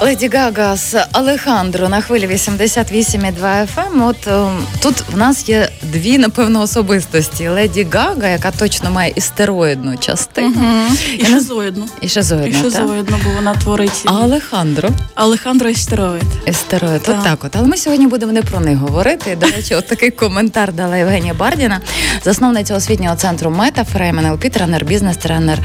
[0.00, 3.66] Леді Гага з Алехандро на хвилі 88,2 FM.
[3.92, 4.02] Ем.
[4.02, 4.46] От е,
[4.82, 7.48] тут в нас є дві, напевно, особистості.
[7.48, 10.48] Леді Гага, яка точно має істероїдну частину.
[10.56, 10.96] Угу.
[11.18, 11.86] І шизоїдну.
[12.00, 14.02] І шизоїдну, І шизоїдну, бо вона творить.
[14.04, 14.90] А Алехандро?
[15.14, 16.24] Алехандро істероїд.
[16.46, 17.56] Істероїд, от так от.
[17.56, 19.36] Але ми сьогодні будемо не про них говорити.
[19.40, 21.80] До речі, от такий коментар дала Євгенія Бардіна,
[22.24, 25.58] засновниця освітнього центру Метафрейм, НЛП, тренер, бізнес-тренер.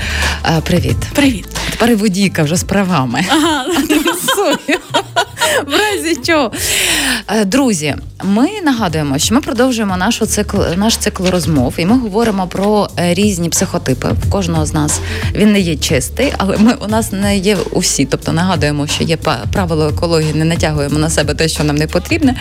[0.45, 0.97] Е, привіт.
[1.13, 1.47] Привіт.
[1.71, 3.25] Тепер і водійка вже з правами.
[3.29, 3.65] Ага.
[5.67, 6.51] В разі чого.
[7.27, 12.47] Е, друзі, ми нагадуємо, що ми продовжуємо нашу цикл, наш цикл розмов, і ми говоримо
[12.47, 14.07] про е, різні психотипи.
[14.27, 14.99] В кожного з нас
[15.35, 18.05] він не є чистий, але ми у нас не є усі.
[18.05, 19.17] Тобто нагадуємо, що є
[19.53, 22.35] правило екології, не натягуємо на себе те, що нам не потрібне.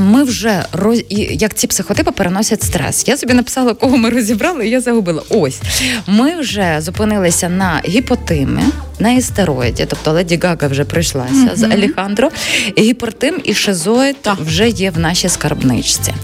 [0.00, 1.02] Ми вже роз...
[1.30, 3.04] як ці психотипи переносять стрес.
[3.08, 5.22] Я собі написала, кого ми розібрали, і я загубила.
[5.28, 5.60] Ось
[6.06, 8.62] ми вже зупинилися на гіпотими
[9.00, 11.56] на істероїді, тобто Леді Гага вже прийшлася mm-hmm.
[11.56, 12.30] з Аліхандро.
[12.78, 16.14] Гіпертим і шизоїд вже є в нашій скарбничці.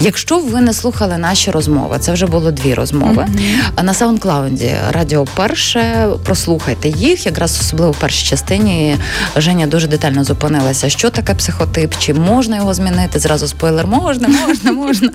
[0.00, 3.26] Якщо ви не слухали наші розмови, це вже було дві розмови.
[3.28, 3.82] Mm-hmm.
[3.82, 8.96] На саундклаунді радіо перше прослухайте їх, якраз особливо в першій частині
[9.36, 12.89] Женя дуже детально зупинилася, що таке психотип, чи можна його змінити.
[13.14, 15.10] Зразу спойлер, можна, можна, можна.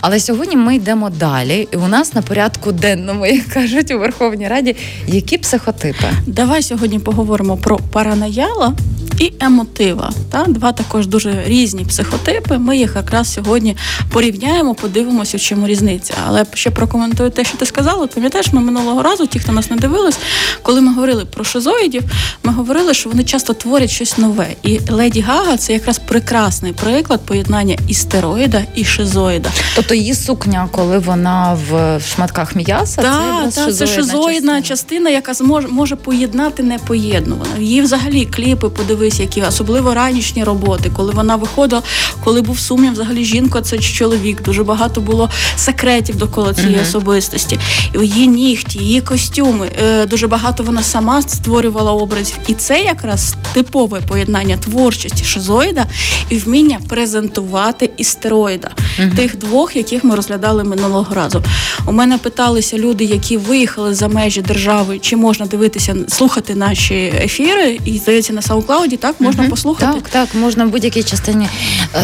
[0.00, 4.48] Але сьогодні ми йдемо далі, і у нас на порядку денному, як кажуть у Верховній
[4.48, 6.06] Раді, які психотипи.
[6.26, 8.74] Давай сьогодні поговоримо про паранояла
[9.18, 10.12] і емотива.
[10.30, 12.58] Та два також дуже різні психотипи.
[12.58, 13.76] Ми їх якраз сьогодні
[14.12, 16.14] порівняємо, подивимося, в чому різниця.
[16.26, 18.06] Але ще прокоментую те, що ти сказала.
[18.06, 20.18] Пам'ятаєш, ми минулого разу, ті, хто нас не дивились,
[20.62, 22.02] коли ми говорили про шизоїдів,
[22.42, 24.46] ми говорили, що вони часто творять щось нове.
[24.62, 29.50] І леді Гага це якраз прекрасний приклад поєднання істероїда і шизоїда.
[29.76, 34.62] Тобто її сукня, коли вона в шматках м'яса, та, це, та, це шизоїдна частина.
[34.62, 37.64] частина, яка зможе може поєднати непоєднуване.
[37.64, 41.82] Її взагалі кліпи подивитися дивись, які особливо ранішні роботи, коли вона виходила,
[42.24, 44.42] коли був сумнів, взагалі жінка це чоловік.
[44.42, 46.82] Дуже багато було секретів довкола цієї uh-huh.
[46.82, 47.58] особистості.
[48.02, 49.68] Її нігті, її костюми.
[49.82, 52.38] Е, дуже багато вона сама створювала образів.
[52.46, 55.86] І це якраз типове поєднання творчості шизоїда
[56.30, 58.70] і вміння презентувати істероїда.
[59.00, 59.16] Uh-huh.
[59.16, 61.42] Тих двох, яких ми розглядали минулого разу.
[61.86, 66.94] У мене питалися люди, які виїхали за межі держави, чи можна дивитися, слухати наші
[67.24, 69.50] ефіри, і здається на SoundCloud так можна угу.
[69.50, 69.92] послухати.
[69.92, 71.48] Так, так, можна в будь-якій частині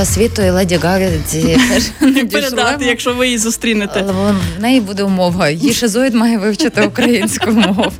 [0.00, 1.58] е, світу і леді Гагаді
[2.32, 4.04] передати, якщо ви її зустрінете.
[4.08, 5.48] Але в неї буде умова.
[5.48, 7.92] Її шизоїд має вивчити українську мову.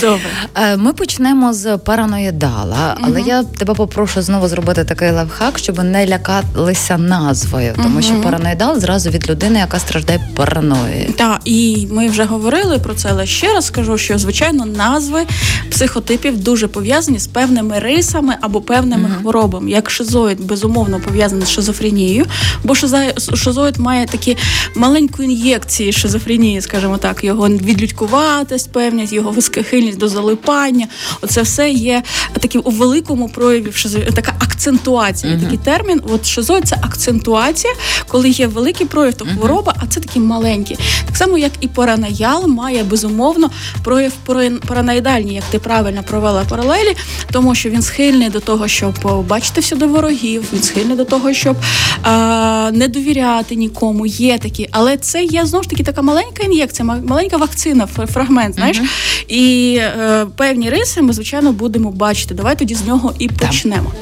[0.00, 0.26] Добре.
[0.54, 5.97] Е, ми почнемо з параноїдала, але я тебе попрошу знову зробити такий лайфхак, щоб не
[6.06, 11.12] лякалися назвою, тому що параноїдал зразу від людини, яка страждає параноєю.
[11.12, 15.20] Так, і ми вже говорили про це, але ще раз скажу, що звичайно назви
[15.70, 19.20] психотипів дуже пов'язані з певними рисами або певними mm-hmm.
[19.20, 22.26] хворобами, як шизоїд безумовно пов'язаний з шизофренією,
[22.64, 22.74] бо
[23.34, 24.36] шизоїд має такі
[24.74, 30.86] маленькі ін'єкції шизофренії, скажімо так, його відлюдькуватість, певність, його схильність до залипання.
[31.20, 33.72] Оце все є таким у великому прояві
[34.14, 35.32] така акцентуація.
[35.32, 35.42] Mm-hmm.
[35.42, 36.02] Такий термін.
[36.14, 37.72] От шизоїд це акцентуація,
[38.08, 40.76] коли є великий прояв, то хвороба, а це такі маленькі.
[41.06, 43.50] Так само, як і паранаял має безумовно
[43.84, 44.12] прояв
[44.66, 46.96] параноїдальні, як ти правильно провела паралелі,
[47.32, 51.32] тому що він схильний до того, щоб бачити все до ворогів, він схильний до того,
[51.32, 51.56] щоб
[52.02, 54.06] а, не довіряти нікому.
[54.06, 58.54] Є такі, але це є знову ж таки така маленька ін'єкція, маленька вакцина, фрагмент.
[58.54, 58.80] Знаєш,
[59.28, 62.34] і е, певні риси ми звичайно будемо бачити.
[62.34, 63.92] Давай тоді з нього і почнемо.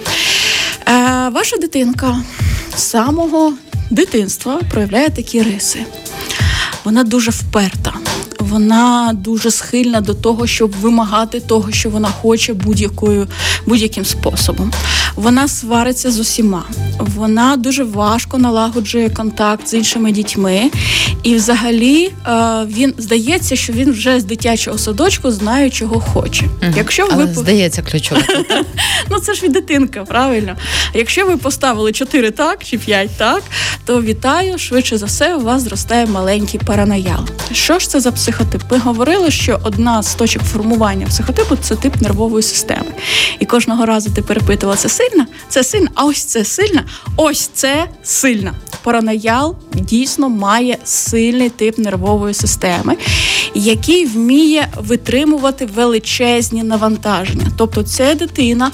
[0.89, 2.23] Е, ваша дитинка
[2.77, 3.53] з самого
[3.91, 5.85] дитинства проявляє такі риси.
[6.85, 7.95] Вона дуже вперта
[8.49, 13.29] вона дуже схильна до того, щоб вимагати того, що вона хоче будь-якою
[13.67, 14.73] будь-яким способом.
[15.17, 16.65] Вона свариться з усіма,
[16.99, 20.71] вона дуже важко налагоджує контакт з іншими дітьми,
[21.23, 22.33] і взагалі е,
[22.67, 26.45] він здається, що він вже з дитячого садочку знає, чого хоче.
[26.63, 26.73] Угу.
[26.77, 28.21] Якщо ви здається ключово.
[29.11, 30.57] ну це ж від дитинка, правильно.
[30.95, 33.43] Якщо ви поставили 4 так чи 5 так,
[33.85, 37.27] то вітаю швидше за все, у вас зростає маленький параноял.
[37.53, 38.63] Що ж це за психотип?
[38.71, 42.93] Ми говорили, що одна з точок формування психотипу це тип нервової системи.
[43.39, 46.85] І кожного разу ти перепитувала, це сильна, це сильна, а ось це сильна,
[47.17, 48.53] ось це сильна.
[48.83, 52.97] Параноял дійсно має сильний тип нервової системи,
[53.55, 57.47] який вміє витримувати величезні навантаження.
[57.57, 58.71] Тобто, це дитина,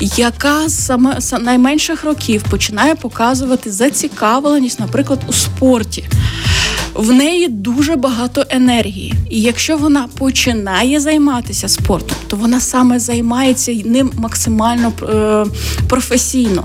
[0.00, 6.04] яка саме з найменших років починає показувати зацікавленість, наприклад, у спорті.
[6.94, 9.14] В неї дуже багато енергії.
[9.30, 15.44] І якщо вона починає займатися спортом, то вона саме займається ним максимально е,
[15.88, 16.64] професійно.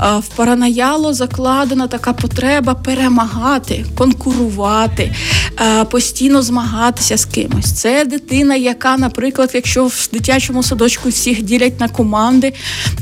[0.00, 5.14] Е, в паранаяло закладена така потреба перемагати, конкурувати,
[5.60, 7.72] е, постійно змагатися з кимось.
[7.72, 12.52] Це дитина, яка, наприклад, якщо в дитячому садочку всіх ділять на команди,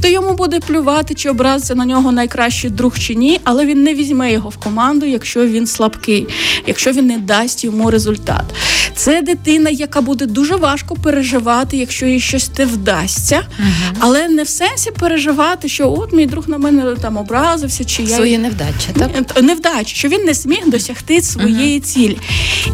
[0.03, 3.95] то йому буде плювати, чи образиться на нього найкращий друг чи ні, але він не
[3.95, 6.27] візьме його в команду, якщо він слабкий,
[6.67, 8.45] якщо він не дасть йому результат.
[8.95, 13.97] Це дитина, яка буде дуже важко переживати, якщо їй щось не вдасться, угу.
[13.99, 18.17] але не в сенсі переживати, що от мій друг на мене там образився, чи я
[18.17, 19.43] свої невдачі, так?
[19.43, 21.87] невдачі, що він не зміг досягти своєї угу.
[21.87, 22.19] цілі.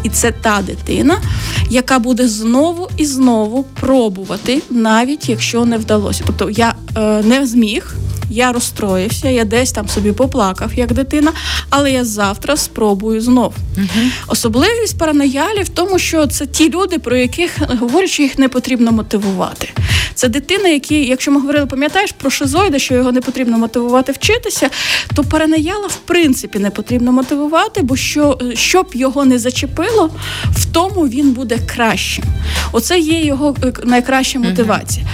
[0.03, 1.21] І це та дитина,
[1.69, 6.23] яка буде знову і знову пробувати, навіть якщо не вдалося.
[6.27, 7.95] Тобто я е, не зміг
[8.29, 11.31] я розстроївся, я десь там собі поплакав, як дитина,
[11.69, 13.53] але я завтра спробую знов.
[13.79, 14.05] Угу.
[14.27, 18.91] Особливість параноялів в тому, що це ті люди, про яких говорять, що їх не потрібно
[18.91, 19.69] мотивувати.
[20.13, 24.69] Це дитина, які, якщо ми говорили, пам'ятаєш про шизоїда, що його не потрібно мотивувати вчитися,
[25.15, 30.09] то паранояла в принципі не потрібно мотивувати, бо що щоб його не зачепило,
[30.51, 32.25] в тому він буде кращим.
[32.71, 35.05] Оце є його е, найкраща мотивація.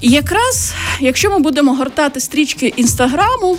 [0.00, 3.58] І якраз, якщо ми будемо гортати стрічки інстаграму,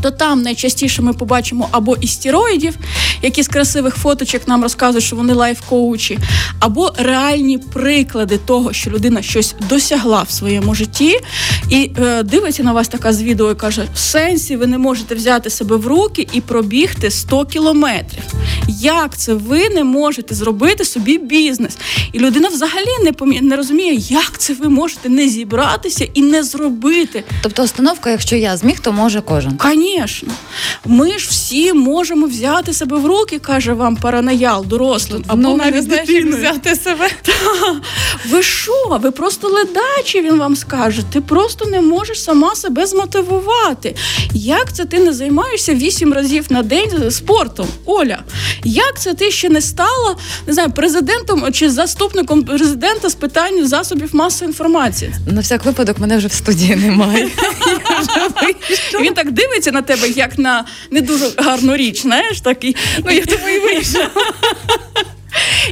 [0.00, 2.74] то там найчастіше ми побачимо або істероїдів,
[3.22, 6.18] які з красивих фоточок нам розказують, що вони лайф-коучі,
[6.60, 11.18] або реальні приклади того, що людина щось досягла в своєму житті,
[11.68, 15.14] і е, дивиться на вас така з відео і каже: в сенсі ви не можете
[15.14, 18.22] взяти себе в руки і пробігти 100 кілометрів.
[18.68, 21.76] Як це ви не можете зробити собі бізнес?
[22.12, 23.40] І людина взагалі не помі...
[23.40, 27.24] не розуміє, як це ви можете не зібратися і не зробити.
[27.42, 29.56] Тобто, установка, якщо я зміг, то може кожен.
[29.82, 30.34] Звісно,
[30.84, 35.86] ми ж всі можемо взяти себе в руки, каже вам параноял, дорослим, або ну, навіть
[35.86, 36.36] дитиною.
[36.36, 37.08] взяти себе.
[37.22, 37.32] Та,
[38.30, 38.98] ви що?
[39.02, 41.02] Ви просто ледачі, він вам скаже.
[41.12, 43.96] Ти просто не можеш сама себе змотивувати.
[44.34, 47.66] Як це ти не займаєшся вісім разів на день спортом?
[47.86, 48.18] Оля,
[48.64, 54.14] як це ти ще не стала не знаю, президентом чи заступником президента з питань засобів
[54.14, 55.14] масової інформації?
[55.26, 57.28] На всяк випадок мене вже в студії немає.
[59.00, 63.24] Він так дивиться на тебе, як на не дуже гарну річ, знаєш, такий, ну я
[63.24, 64.08] тобі і вийшов.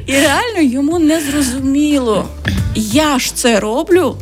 [0.07, 2.29] І реально йому не зрозуміло.
[2.75, 4.17] Я ж це роблю.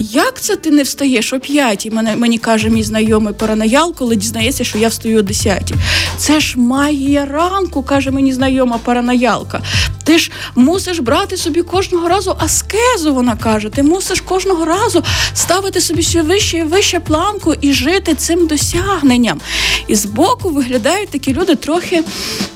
[0.00, 1.90] Як це ти не встаєш о п'ятій?
[1.90, 5.74] Мене мені каже мій знайомий параноял, коли дізнається, що я встаю о десятій.
[6.16, 9.62] Це ж магія ранку, каже мені знайома параноялка.
[10.04, 13.14] Ти ж мусиш брати собі кожного разу аскезу.
[13.14, 15.04] Вона каже: ти мусиш кожного разу
[15.34, 19.40] ставити собі ще вище і вище планку і жити цим досягненням.
[19.88, 22.02] І збоку виглядають такі люди трохи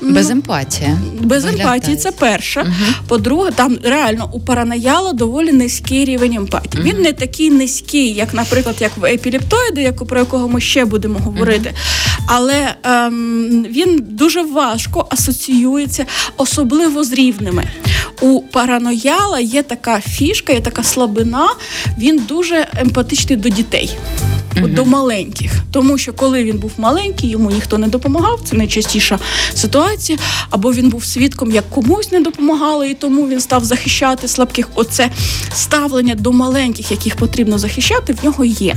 [0.01, 0.89] без емпатії.
[1.19, 2.61] Без емпатії, це перше.
[2.61, 2.71] Угу.
[3.07, 6.83] По-друге, там реально у паранояла доволі низький рівень емпатії.
[6.83, 6.91] Угу.
[6.91, 11.19] Він не такий низький, як, наприклад, як в епілептоїди, як про якого ми ще будемо
[11.19, 11.69] говорити.
[11.69, 12.25] Угу.
[12.27, 16.05] Але ем, він дуже важко асоціюється,
[16.37, 17.67] особливо з рівними.
[18.21, 21.47] У паранояла є така фішка, є така слабина.
[21.97, 23.97] Він дуже емпатичний до дітей
[24.65, 24.73] uh-huh.
[24.73, 25.51] до маленьких.
[25.71, 28.39] Тому що коли він був маленький, йому ніхто не допомагав.
[28.45, 29.19] Це найчастіша
[29.53, 30.17] ситуація.
[30.49, 34.69] Або він був свідком, як комусь не допомагали, і тому він став захищати слабких.
[34.75, 35.09] Оце
[35.53, 38.75] ставлення до маленьких, яких потрібно захищати, в нього є.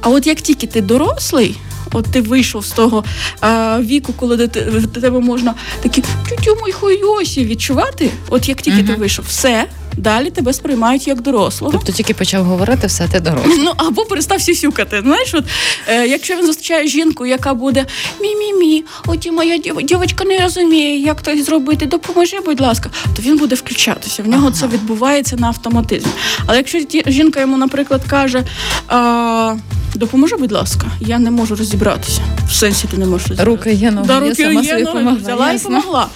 [0.00, 1.56] А от як тільки ти дорослий.
[1.92, 3.04] От ти вийшов з того
[3.40, 8.10] а, віку, коли до тебе можна такі тютю мой хойосі відчувати.
[8.28, 8.86] От як тільки uh-huh.
[8.86, 11.72] ти вийшов, все далі тебе сприймають як дорослого.
[11.72, 13.58] Тобто тільки почав говорити, все ти дорослий.
[13.58, 15.00] Ну або перестав сюсюкати.
[15.00, 15.44] Знаєш, от
[15.88, 17.86] е, якщо він зустрічає жінку, яка буде
[18.20, 23.54] мі-мі-мі, оті моя дівчинка не розуміє, як то зробити, допоможи, будь ласка, то він буде
[23.54, 24.22] включатися.
[24.22, 24.56] В нього ага.
[24.56, 26.12] це відбувається на автоматизмі.
[26.46, 28.44] Але якщо жінка йому, наприклад, каже.
[28.88, 29.56] А,
[29.94, 32.20] Допоможи, будь ласка, я не можу розібратися.
[32.48, 33.56] В сенсі ти не можеш розібратися.
[33.56, 36.06] Руки є ноги, да, руки я сама є, ноги, взяла і помогла.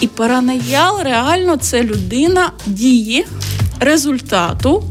[0.00, 3.26] І паранаял реально це людина дії,
[3.80, 4.84] результату,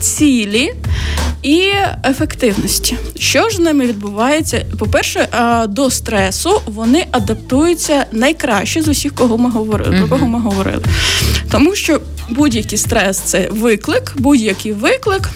[0.00, 0.74] цілі.
[1.42, 1.62] І
[2.04, 4.66] ефективності, що ж з ними відбувається?
[4.78, 5.28] По-перше,
[5.68, 9.96] до стресу вони адаптуються найкраще з усіх, кого ми говорили.
[9.98, 10.82] Про кого ми говорили,
[11.50, 12.00] тому що
[12.30, 15.30] будь-який стрес це виклик, будь-який виклик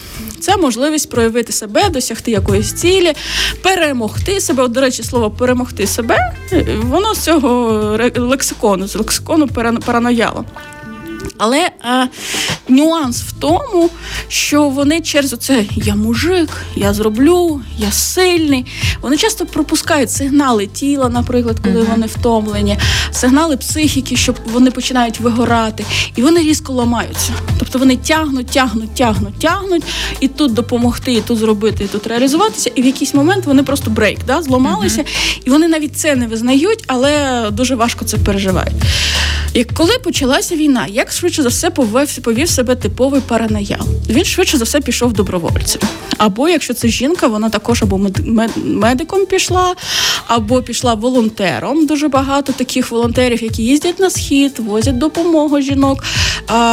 [0.45, 3.13] це можливість проявити себе, досягти якоїсь цілі,
[3.63, 4.63] перемогти себе.
[4.63, 6.35] От, До речі, слово перемогти себе,
[6.83, 9.49] воно з цього лексикону, з лексикону
[9.87, 10.45] паранояло.
[11.39, 12.09] Але е,
[12.69, 13.91] нюанс в тому,
[14.29, 18.67] що вони через це я мужик, я зроблю, я сильний.
[19.01, 21.91] Вони часто пропускають сигнали тіла, наприклад, коли uh-huh.
[21.91, 22.79] вони втомлені,
[23.13, 25.85] сигнали психіки, що вони починають вигорати,
[26.17, 27.33] і вони різко ламаються.
[27.59, 29.83] Тобто вони тягнуть, тягнуть, тягнуть, тягнуть,
[30.21, 32.71] і тут допомогти, і тут зробити, і тут реалізуватися.
[32.75, 35.41] І в якийсь момент вони просто брейк, да, зламалися, uh-huh.
[35.45, 38.75] і вони навіть це не визнають, але дуже важко це переживають.
[39.55, 43.87] І коли почалася війна, як швидше за все повів, повів себе типовий параноял.
[44.09, 45.83] Він швидше за все пішов добровольцем.
[46.19, 48.01] Або якщо це жінка, вона також або
[48.65, 49.75] медиком пішла,
[50.27, 51.87] або пішла волонтером.
[51.87, 56.05] Дуже багато таких волонтерів, які їздять на схід, возять допомогу жінок,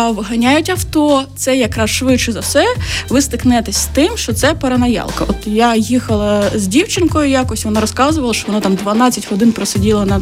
[0.09, 1.23] вганяють авто.
[1.35, 2.65] Це якраз швидше за все
[3.09, 5.25] ви стикнетесь з тим, що це параноялка.
[5.27, 10.21] От я їхала з дівчинкою, якось вона розказувала, що вона там 12 годин просиділа на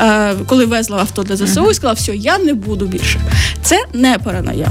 [0.00, 3.20] е, коли везла авто для ЗСУ, і сказала, все, я не буду більше.
[3.62, 4.68] Це не параноя.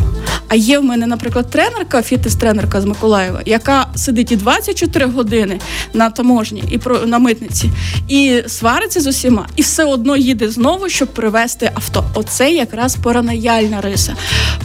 [0.48, 5.60] А є в мене, наприклад, тренерка, фітнес-тренерка з Миколаєва, яка сидить і 24 години
[5.94, 7.70] на таможні і про на митниці,
[8.08, 12.06] і свариться з усіма, і все одно їде знову, щоб привезти авто.
[12.14, 14.16] Оце якраз паранояльна риса.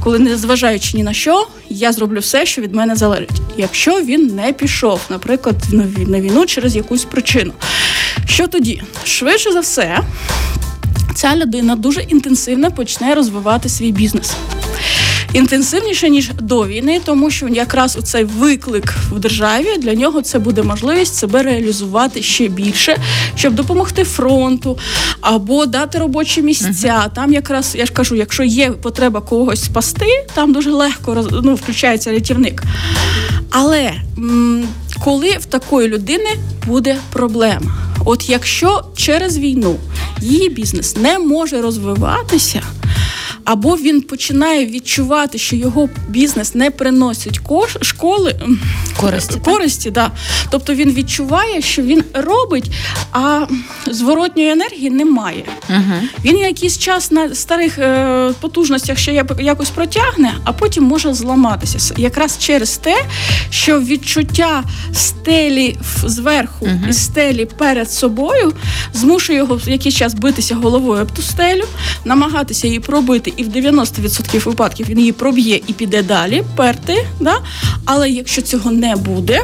[0.00, 3.40] Коли, незважаючи ні на що, я зроблю все, що від мене залежить.
[3.56, 5.56] Якщо він не пішов, наприклад,
[6.06, 7.52] на війну через якусь причину.
[8.26, 8.82] Що тоді?
[9.04, 9.98] Швидше за все,
[11.18, 14.32] ця людина дуже інтенсивно почне розвивати свій бізнес.
[15.32, 20.38] Інтенсивніше ніж до війни, тому що якраз у цей виклик в державі для нього це
[20.38, 22.96] буде можливість себе реалізувати ще більше,
[23.37, 24.78] щоб допомогти фронту
[25.20, 27.02] або дати робочі місця.
[27.04, 27.14] Uh-huh.
[27.14, 32.12] Там якраз я ж кажу, якщо є потреба когось спасти, там дуже легко ну, включається
[32.12, 32.62] рятівник.
[33.50, 34.68] Але м-
[35.04, 36.30] коли в такої людини
[36.66, 37.78] буде проблема?
[38.04, 39.76] От якщо через війну
[40.21, 42.62] її бізнес не може розвиватися,
[43.49, 48.40] або він починає відчувати, що його бізнес не приносить кош школи
[49.00, 49.40] користі.
[49.45, 50.11] користі да.
[50.50, 52.71] Тобто він відчуває, що він робить,
[53.12, 53.47] а
[53.90, 55.45] зворотньої енергії немає.
[55.71, 55.95] Угу.
[56.25, 61.95] Він якийсь час на старих е, потужностях ще якось протягне, а потім може зламатися.
[61.97, 63.04] Якраз через те,
[63.50, 66.80] що відчуття стелі зверху угу.
[66.88, 68.52] і стелі перед собою
[68.94, 71.64] змушує його в якийсь час битися головою об ту стелю,
[72.04, 77.06] намагатися її пробити і в 90% випадків він її проб'є і піде далі, перти.
[77.20, 77.37] Да?
[77.85, 79.42] Але якщо цього не буде,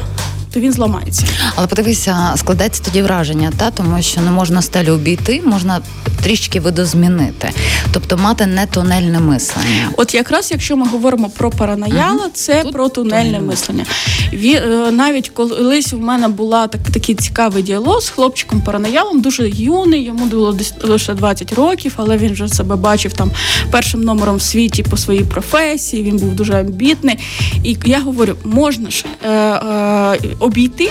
[0.54, 1.26] то він зламається.
[1.54, 5.80] Але подивися, складається тоді враження, та тому що не можна стелю обійти, можна
[6.22, 7.50] трішки видозмінити,
[7.92, 9.90] тобто мати не тунельне мислення.
[9.96, 13.48] От якраз якщо ми говоримо про паранояла, uh це Тут про тунельне тунель.
[13.48, 13.84] мислення.
[14.32, 19.50] Ві, е, навіть колись в мене була так такий цікавий діалог з хлопчиком параноялом, дуже
[19.50, 23.30] юний, йому було лише 20 років, але він вже себе бачив там
[23.70, 26.02] першим номером в світі по своїй професії.
[26.02, 27.18] Він був дуже амбітний.
[27.64, 30.90] І я говорю, можна ж е, е, обійти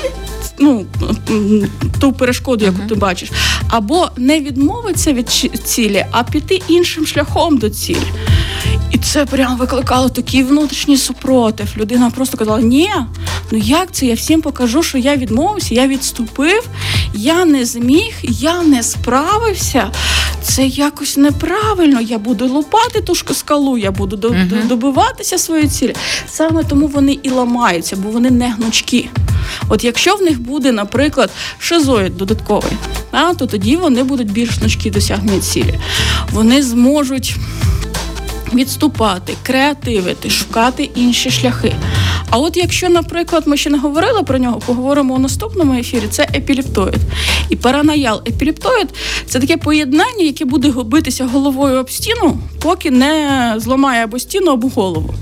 [0.59, 0.85] ну,
[1.99, 2.87] ту перешкоду, яку uh-huh.
[2.87, 3.31] ти бачиш,
[3.67, 5.29] або не відмовитися від
[5.65, 8.07] цілі, а піти іншим шляхом до цілі.
[8.91, 11.67] І це прям викликало такий внутрішній супротив.
[11.77, 12.91] Людина просто казала: Ні,
[13.51, 14.05] ну як це?
[14.05, 16.67] Я всім покажу, що я відмовився, я відступив,
[17.13, 19.91] я не зміг, я не справився.
[20.43, 22.01] Це якось неправильно.
[22.01, 24.67] Я буду лупати ту ж скалу, я буду uh-huh.
[24.67, 25.95] добиватися своєї цілі.
[26.27, 29.09] Саме тому вони і ламаються, бо вони не гнучкі.
[29.69, 31.29] От якщо в них буде, наприклад,
[31.59, 32.71] шизоїд додатковий,
[33.11, 35.79] а, то тоді вони будуть більш гнучкі досягнення цілі.
[36.31, 37.35] Вони зможуть
[38.53, 41.75] відступати, креативити, шукати інші шляхи.
[42.29, 46.23] А от якщо, наприклад, ми ще не говорили про нього, поговоримо у наступному ефірі, це
[46.35, 46.99] епіліптоїд.
[47.49, 48.87] І параноял епіліптоїд
[49.27, 54.67] це таке поєднання, яке буде битися головою об стіну, поки не зламає або стіну, або
[54.67, 55.13] голову.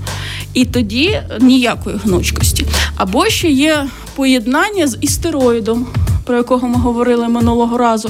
[0.54, 2.66] І тоді ніякої гнучкості.
[2.96, 5.86] Або ще є поєднання з істероїдом,
[6.24, 8.08] про якого ми говорили минулого разу.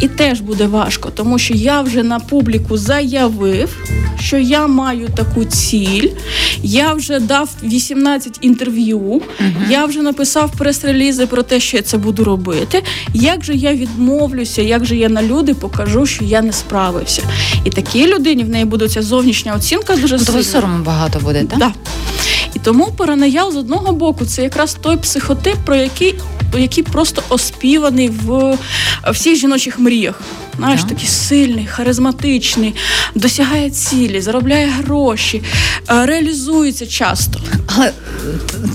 [0.00, 3.76] І теж буде важко, тому що я вже на публіку заявив,
[4.20, 6.08] що я маю таку ціль.
[6.62, 9.20] Я вже дав 18 інтерв'ю, uh
[9.70, 12.82] я вже написав прес-релізи про те, що я це буду робити.
[13.14, 17.22] Як же я відмовлюся, як же я на люди покажу, що я не справився.
[17.64, 20.42] І такій людині в неї буде ця зовнішня оцінка дуже сильна.
[20.42, 21.58] сорому багато буде, так?
[21.58, 21.72] Да.
[22.54, 26.14] І тому паранаял з одного боку це якраз той психотип, про який
[26.58, 28.58] який просто оспіваний в
[29.10, 30.20] всіх жіночих мріях.
[30.56, 30.88] Знаєш, yeah.
[30.88, 32.74] такий сильний, харизматичний,
[33.14, 35.42] досягає цілі, заробляє гроші,
[35.90, 37.40] е, реалізується часто.
[37.66, 37.92] Але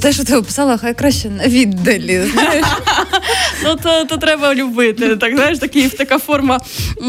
[0.02, 2.24] те, що ти описала, хай краще на віддалі.
[2.34, 2.66] знаєш.
[3.64, 5.16] ну то то треба любити.
[5.16, 6.60] Так знаєш, такі, така форма,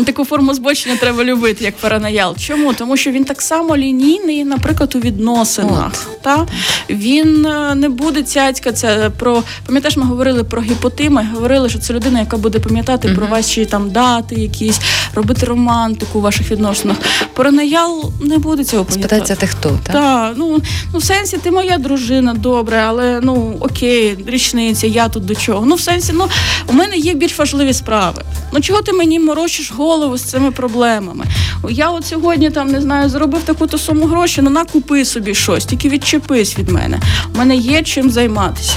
[0.07, 2.37] таку форму збочення треба любити, як параноял.
[2.37, 2.75] Чому?
[2.75, 5.92] Тому що він так само лінійний, наприклад, у відносинах.
[6.23, 6.47] Та?
[6.90, 12.21] Він е, не буде цяцькатися про пам'ятаєш, ми говорили про гіпертими, говорили, що це людина,
[12.21, 13.14] яка буде пам'ятати mm-hmm.
[13.14, 14.80] про ваші там дати, якісь
[15.14, 16.97] робити романтику у ваших відносинах.
[17.35, 19.09] Параноял не буде цього пам'ятати.
[19.09, 19.92] Спитається ти хто, так?
[19.92, 20.61] Так, ну
[20.92, 25.66] ну в сенсі ти моя дружина, добре, але ну окей, річниця, я тут до чого.
[25.66, 26.28] Ну, в сенсі, ну
[26.66, 28.23] у мене є більш важливі справи.
[28.52, 31.26] Ну чого ти мені морочиш голову з цими проблемами?
[31.70, 35.88] Я от сьогодні там не знаю, заробив таку-то суму грошей, ну накупи собі щось, тільки
[35.88, 37.00] відчепись від мене.
[37.35, 38.76] У мене є чим займатися.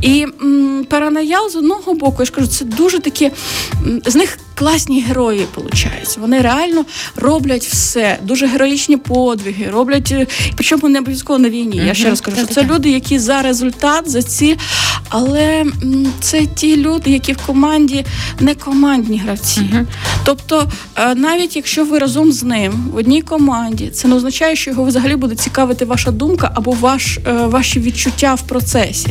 [0.00, 3.30] І м, параноял з одного боку, я ж кажу, це дуже такі
[4.06, 6.18] з них класні герої, виходить.
[6.20, 6.84] Вони реально
[7.16, 10.26] роблять все, дуже героїчні подвиги, роблять, е,
[10.56, 11.82] причому не обов'язково на війні.
[11.86, 14.56] Я ще раз кажу, що це люди, які за результат, за ці,
[15.08, 15.64] але
[16.20, 18.04] це ті люди, які в команді
[18.40, 19.60] не командні гравці.
[20.24, 24.70] Тобто, е, навіть якщо ви разом з ним в одній команді, це не означає, що
[24.70, 29.08] його взагалі буде цікавити ваша думка або ваш, е, ваші відчуття в процесі.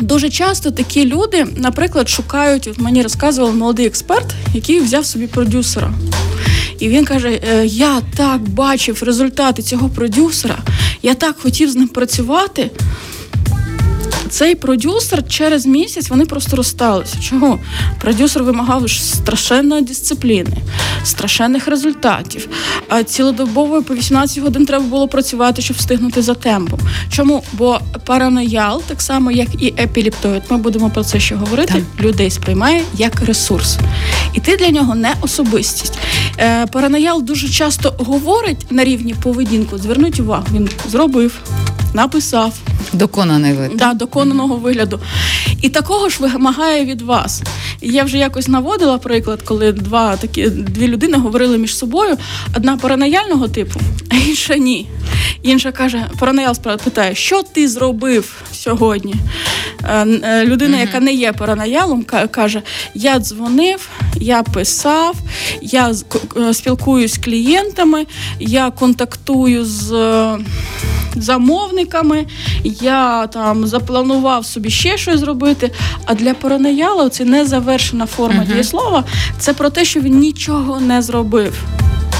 [0.00, 5.92] Дуже часто такі люди, наприклад, шукають, от мені розказував молодий експерт, який взяв собі продюсера.
[6.78, 10.58] І він каже: «Е, Я так бачив результати цього продюсера,
[11.02, 12.70] я так хотів з ним працювати.
[14.34, 17.20] Цей продюсер через місяць вони просто розсталися.
[17.20, 17.58] Чого?
[18.00, 20.56] Продюсер вимагав страшенної дисципліни,
[21.04, 22.48] страшенних результатів.
[22.88, 26.80] А цілодобово по 18 годин треба було працювати, щоб встигнути за темпом.
[27.10, 27.42] Чому?
[27.52, 31.72] Бо параноял, так само як і епіліптоїд, ми будемо про це ще говорити.
[31.72, 32.04] Так.
[32.04, 33.78] Людей сприймає як ресурс,
[34.32, 35.98] і ти для нього не особистість.
[36.38, 39.78] Е, Параноял дуже часто говорить на рівні поведінку.
[39.78, 41.40] Звернуть увагу, він зробив
[41.94, 42.54] написав.
[42.92, 43.70] Доконаний вид.
[43.76, 45.00] Да, доконаного вигляду.
[45.62, 47.42] І такого ж вимагає від вас.
[47.82, 52.16] Я вже якось наводила приклад, коли два такі дві людини говорили між собою:
[52.56, 54.86] одна паранояльного типу, а інша ні.
[55.42, 59.14] Інша каже: параноял питає, що ти зробив сьогодні?
[59.84, 62.62] Е, е, людина, яка не є параноялом, каже:
[62.94, 65.16] Я дзвонив, я писав,
[65.62, 65.92] я
[66.36, 68.06] е, спілкуюсь з клієнтами,
[68.40, 69.90] я контактую з
[71.84, 72.26] замовниками,
[72.64, 75.70] я там запланував собі ще щось зробити.
[76.04, 78.52] А для паранояла це незавершена форма uh-huh.
[78.52, 79.04] дієслова.
[79.38, 81.54] Це про те, що він нічого не зробив.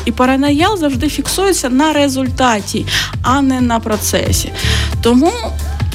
[0.04, 2.86] І паранаял завжди фіксується на результаті,
[3.22, 4.52] а не на процесі.
[5.02, 5.32] Тому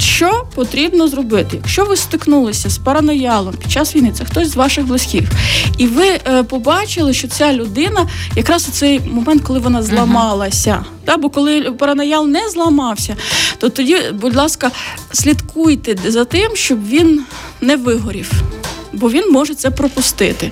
[0.02, 1.58] що потрібно зробити?
[1.58, 5.24] Якщо ви стикнулися з параноялом під час війни, це хтось з ваших близьких,
[5.78, 11.06] і ви е, побачили, що ця людина якраз у цей момент, коли вона зламалася, uh-huh.
[11.06, 13.16] та бо коли параноял не зламався,
[13.58, 14.72] то тоді, будь ласка,
[15.12, 17.24] слідкуйте за тим, щоб він
[17.62, 18.32] не вигорів
[18.94, 20.52] бо він може це пропустити.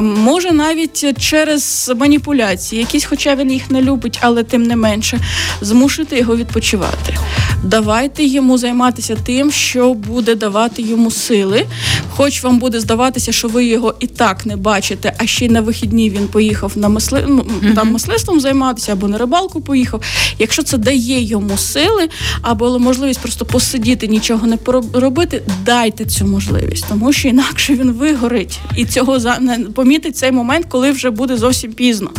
[0.00, 5.20] Може навіть через маніпуляції, якісь, хоча він їх не любить, але тим не менше,
[5.60, 7.16] змусити його відпочивати.
[7.64, 11.66] Давайте йому займатися тим, що буде давати йому сили.
[12.10, 15.60] Хоч вам буде здаватися, що ви його і так не бачите, а ще й на
[15.60, 17.24] вихідні він поїхав на мисли...
[17.28, 20.02] ну, там мисливством займатися або на рибалку поїхав.
[20.38, 22.08] Якщо це дає йому сили,
[22.42, 24.58] або можливість просто посидіти, нічого не
[24.92, 30.32] робити, дайте цю можливість, тому що інакше він вигорить і цього за не помітить цей
[30.32, 32.10] момент, коли вже буде зовсім пізно.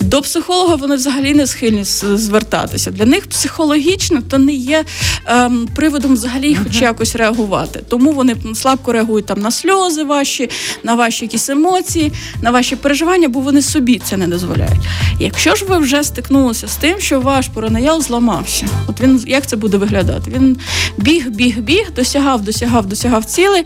[0.00, 2.90] До психолога вони взагалі не схильні звертатися.
[2.90, 4.84] Для них психологічно то не є
[5.26, 6.82] ем, приводом взагалі їх uh-huh.
[6.82, 7.80] якось реагувати.
[7.88, 10.50] Тому вони слабко реагують там на сльози ваші,
[10.82, 14.80] на ваші якісь емоції, на ваші переживання, бо вони собі це не дозволяють.
[15.20, 19.56] Якщо ж ви вже стикнулися з тим, що ваш параноял зламався, от він як це
[19.56, 20.30] буде виглядати?
[20.30, 20.56] Він
[20.96, 23.64] біг, біг, біг, досягав, досягав, досягав цілий,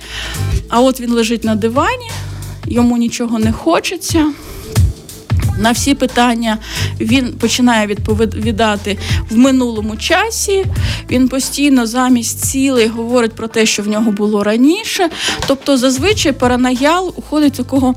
[0.69, 2.11] а от він лежить на дивані,
[2.67, 4.33] йому нічого не хочеться.
[5.59, 6.59] На всі питання
[7.01, 8.99] він починає відповідати
[9.31, 10.65] в минулому часі.
[11.11, 15.09] Він постійно замість цілей говорить про те, що в нього було раніше.
[15.47, 17.95] Тобто, зазвичай параноял уходить такого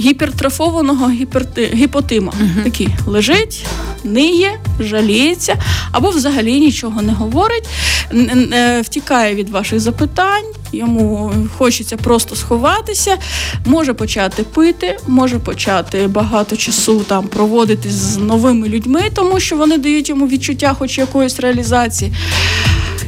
[0.00, 1.70] гіпертрофованого гіперти...
[1.74, 2.32] гіпотима.
[2.32, 2.64] Uh-huh.
[2.64, 3.66] Такий лежить,
[4.04, 5.56] ниє, жаліється
[5.92, 7.68] або взагалі нічого не говорить,
[8.12, 10.44] е, втікає від ваших запитань.
[10.72, 13.16] Йому хочеться просто сховатися,
[13.66, 19.78] може почати пити, може почати багато часу там проводити з новими людьми, тому що вони
[19.78, 22.12] дають йому відчуття, хоч якоїсь реалізації.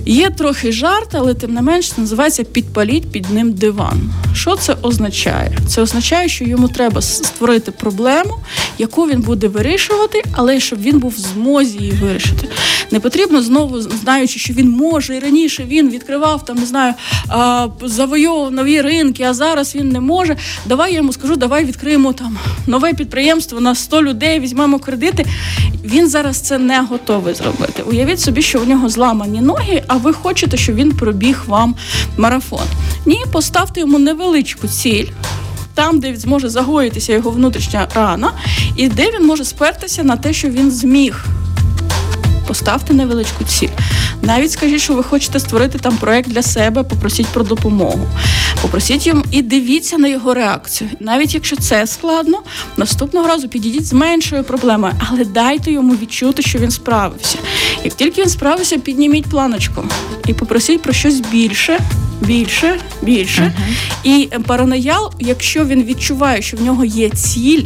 [0.07, 4.13] Є трохи жарт, але тим не менш називається підпаліть під ним диван.
[4.35, 5.59] Що це означає?
[5.69, 8.39] Це означає, що йому треба створити проблему,
[8.79, 12.49] яку він буде вирішувати, але щоб він був в змозі її вирішити.
[12.91, 16.95] Не потрібно знову знаючи, що він може і раніше він відкривав там, не знаю,
[17.83, 20.37] завойовував нові ринки, а зараз він не може.
[20.67, 25.27] Давай я йому скажу, давай відкриємо там нове підприємство на 100 людей, візьмемо кредити.
[25.85, 27.83] Він зараз це не готовий зробити.
[27.83, 31.75] Уявіть собі, що у нього зламані ноги, а ви хочете, щоб він пробіг вам
[32.17, 32.67] марафон.
[33.07, 35.07] Ні, поставте йому невеличку ціль.
[35.75, 38.33] Там, де він зможе загоїтися його внутрішня рана,
[38.77, 41.25] і де він може спертися на те, що він зміг
[42.55, 43.69] поставте невеличку ціль.
[44.23, 48.07] Навіть скажіть, що ви хочете створити там проект для себе, попросіть про допомогу.
[48.63, 50.91] Попросіть йому і дивіться на його реакцію.
[51.01, 52.39] Навіть якщо це складно,
[52.77, 57.39] наступного разу підійдіть з меншою проблемою, але дайте йому відчути, що він справився.
[57.85, 59.85] Як тільки він справився, підніміть планочку
[60.27, 61.79] і попросіть про щось більше.
[62.21, 63.43] Більше, більше.
[63.43, 64.17] Uh-huh.
[64.17, 67.63] І параноял, якщо він відчуває, що в нього є ціль,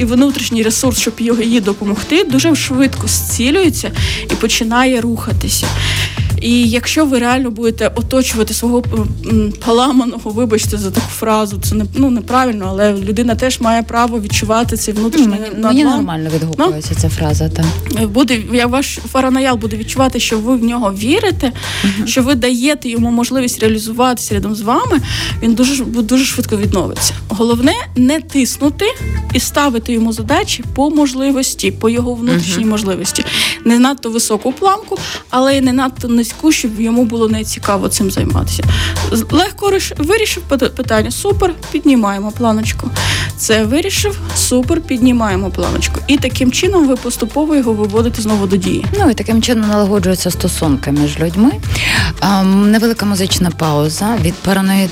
[0.00, 3.90] і внутрішній ресурс, щоб його їй допомогти, дуже швидко зцілюється
[4.24, 5.66] і починає рухатися.
[6.40, 8.82] І якщо ви реально будете оточувати свого
[9.64, 14.76] поламаного, вибачте за таку фразу, це не ну неправильно, але людина теж має право відчувати
[14.76, 17.00] цей внутрішній Мені, мені нормально відгукується ну?
[17.00, 17.48] ця фраза.
[17.48, 17.66] Там
[18.08, 21.52] буде я ваш фаранаял буде відчувати, що ви в нього вірите,
[21.84, 22.06] uh-huh.
[22.06, 25.00] що ви даєте йому можливість реалізуватися рядом з вами.
[25.42, 27.14] Він дуже дуже швидко відновиться.
[27.28, 28.84] Головне не тиснути
[29.32, 32.70] і ставити йому задачі по можливості, по його внутрішній uh-huh.
[32.70, 33.24] можливості,
[33.64, 34.98] не надто високу планку,
[35.30, 38.64] але й не надто низьку близьку, щоб йому було не цікаво цим займатися.
[39.30, 40.42] Легко вирішив
[40.76, 41.10] питання.
[41.10, 42.90] Супер, піднімаємо планочку.
[43.36, 46.00] Це вирішив, супер, піднімаємо планочку.
[46.06, 48.84] І таким чином ви поступово його виводите знову до дії.
[48.98, 51.52] Ну і таким чином налагоджуються стосунки між людьми.
[52.22, 54.90] Ем, невелика музична пауза від параноїд.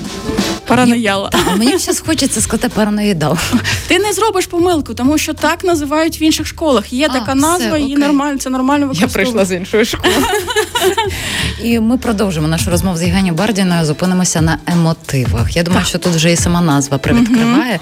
[0.67, 1.29] Паранояла.
[1.29, 3.39] Так, мені все хочеться сказати параноїдал.
[3.87, 6.93] Ти не зробиш помилку, тому що так називають в інших школах.
[6.93, 9.21] Є а, така назва, все, її нормально, це нормально використовувати.
[9.21, 10.15] Я прийшла з іншої школи.
[11.63, 13.85] І ми продовжимо нашу розмову з Євгенією Бардіною.
[13.85, 15.57] Зупинимося на емотивах.
[15.57, 15.89] Я думаю, так.
[15.89, 17.81] що тут вже і сама назва привідкриває.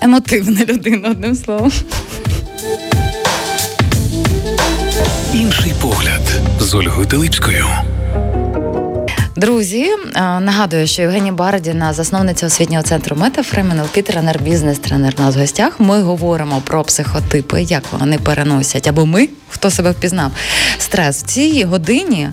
[0.00, 1.72] Емотивна людина, одним словом.
[5.34, 7.66] Інший погляд з Ольгою Телипською.
[9.42, 9.86] Друзі,
[10.40, 15.80] нагадую, що Євгенія Бардіна, засновниця освітнього центру Метафрем, НЛП, тренер, бізнес-тренер у нас в гостях.
[15.80, 20.30] Ми говоримо про психотипи, як вони переносять, або ми, хто себе впізнав.
[20.78, 22.28] Стрес в цій годині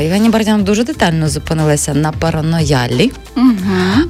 [0.00, 3.12] Євгенія Бардіна дуже детально зупинилася на параноялі.
[3.36, 3.54] Угу.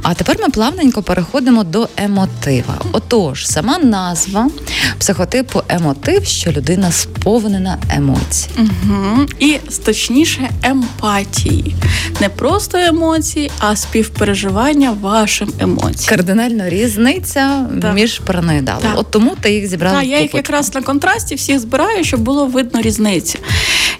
[0.02, 2.78] А тепер ми плавненько переходимо до емотива.
[2.92, 4.50] Отож, сама назва
[4.98, 8.48] психотипу емотив, що людина сповнена емоцій.
[8.58, 9.26] Угу.
[9.38, 11.74] І точніше емпатії
[12.20, 16.08] не просто емоції, а співпереживання вашим емоціям.
[16.08, 17.94] Кардинальна різниця так.
[17.94, 18.92] між параноїдалом.
[18.94, 20.00] От тому ти їх зібрала.
[20.00, 23.38] Так, Я їх якраз на контрасті всіх збираю, щоб було видно різницю.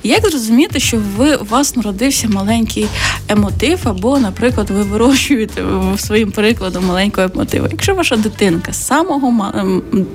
[0.03, 2.87] Як зрозуміти, що ви у вас народився маленький
[3.29, 5.63] емотив, або, наприклад, ви вирощуєте
[5.97, 7.69] своїм прикладом маленького емотива?
[7.71, 9.53] Якщо ваша дитинка з самого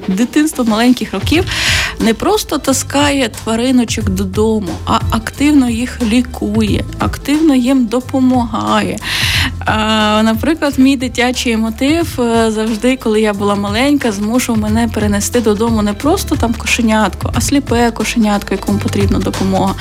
[0.08, 1.46] дитинства маленьких років
[2.00, 8.98] не просто таскає твариночок додому, а активно їх лікує, активно їм допомагає.
[10.24, 15.94] Наприклад, мій дитячий мотив е, завжди, коли я була маленька, змушував мене перенести додому не
[15.94, 19.76] просто там кошенятку, а сліпе кошенятко, якому потрібна допомога,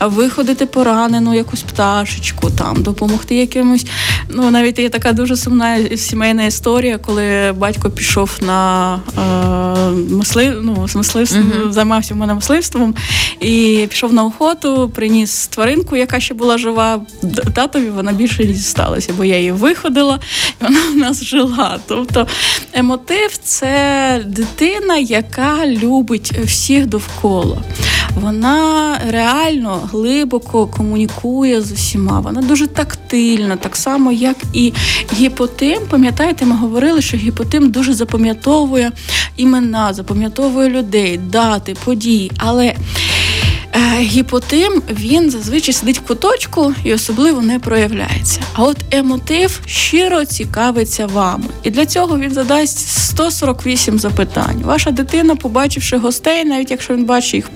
[0.00, 3.86] виходити поранену якусь пташечку, там допомогти якимось.
[4.28, 10.86] Ну навіть є така дуже сумна сімейна історія, коли батько пішов на е, мислив, ну,
[10.94, 11.72] мисливство, uh-huh.
[11.72, 12.94] займався в мене мисливством
[13.40, 17.00] і пішов на охоту, приніс тваринку, яка ще була жива.
[17.54, 20.18] Татові вона більше дісталася, бо я її виходила,
[20.60, 21.78] і вона в нас жила.
[21.86, 22.26] Тобто
[22.72, 27.56] емотив це дитина, яка любить всіх довкола.
[28.14, 32.20] Вона реально глибоко комунікує з усіма.
[32.20, 34.72] Вона дуже тактильна, так само, як і
[35.14, 35.82] гіпотим.
[35.90, 38.92] Пам'ятаєте, ми говорили, що гіпотим дуже запам'ятовує
[39.36, 42.32] імена, запам'ятовує людей, дати, події.
[42.38, 42.74] Але
[44.00, 48.40] гіпотим він зазвичай сидить в куточку і особливо не проявляється.
[48.52, 51.44] А от емотив щиро цікавиться вами.
[51.62, 54.62] І для цього він задасть 148 запитань.
[54.64, 57.50] Ваша дитина, побачивши гостей, навіть якщо він бачить їх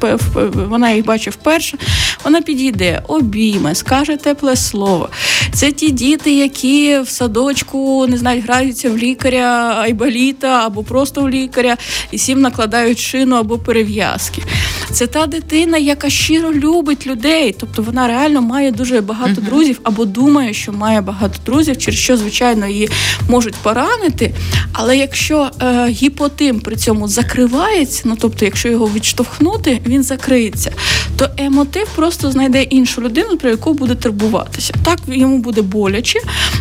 [0.54, 1.78] вона їх бачить вперше,
[2.24, 5.08] вона підійде, обійме, скаже тепле слово.
[5.52, 11.30] Це ті діти, які в садочку не знають, граються в лікаря, айболіта або просто в
[11.30, 11.76] лікаря,
[12.10, 14.42] і всім накладають шину або перев'язки.
[14.90, 17.56] Це та дитина, яка щиро любить людей.
[17.58, 19.44] Тобто вона реально має дуже багато uh-huh.
[19.44, 22.90] друзів або думає, що має багато друзів, через що, звичайно, її
[23.28, 24.34] можуть поранити.
[24.72, 30.72] Але якщо е, гіпотим при цьому закривається, ну тобто, якщо його відштовхнути, він закриється,
[31.16, 34.74] то емотив просто знайде іншу людину, про яку буде турбуватися.
[34.84, 36.18] Так йому буде боляче,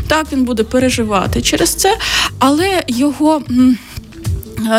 [0.07, 1.97] так він буде переживати через це,
[2.39, 3.41] але його.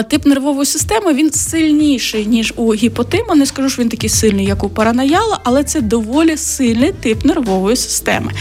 [0.09, 3.35] Тип нервової системи він сильніший ніж у гіпотима.
[3.35, 7.77] Не скажу, що він такий сильний, як у паранаяла, але це доволі сильний тип нервової
[7.77, 8.33] системи.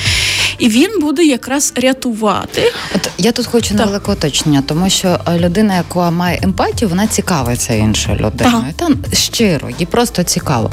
[0.57, 2.73] І він буде якраз рятувати.
[2.95, 7.73] От я тут хочу невелике уточнення, тому що е, людина, яка має емпатію, вона цікавиться
[7.73, 8.73] іншою людиною.
[8.75, 10.71] Там щиро, їй просто цікаво.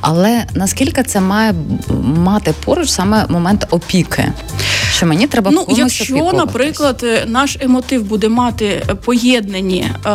[0.00, 1.54] Але наскільки це має
[2.16, 4.32] мати поруч саме момент опіки?
[4.92, 10.10] Що мені треба ну, якщо, наприклад, е, наш емотив буде мати поєднані е,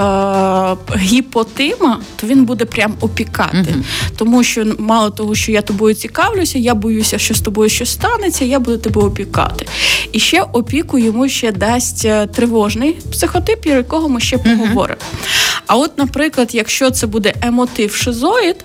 [0.98, 3.84] гіпотима, то він буде прям опікати, uh
[4.18, 8.46] тому що мало того, що я тобою цікавлюся, я боюся, що з тобою щось станеться,
[8.46, 9.66] я буду тебе опікати.
[10.12, 15.00] І ще опіку йому ще дасть е, тривожний психотип, про якого ми ще поговоримо.
[15.00, 15.46] Uh-huh.
[15.68, 18.56] А от, наприклад, якщо це буде емотив шизоїд,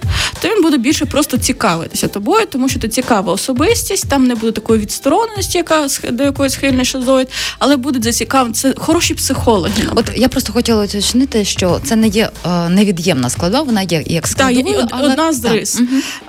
[0.41, 4.53] то він буде більше просто цікавитися тобою, тому що ти цікава особистість, там не буде
[4.53, 8.55] такої відстороненості, яка до якої схильний шизоїд, але будуть зацікавлені.
[8.55, 9.83] Це хороші психологи.
[9.95, 14.27] От я просто хотіла уточнити, що це не є е, невід'ємна складова, вона є як
[14.27, 15.11] складовою, Так, але...
[15.11, 15.81] одна з рис.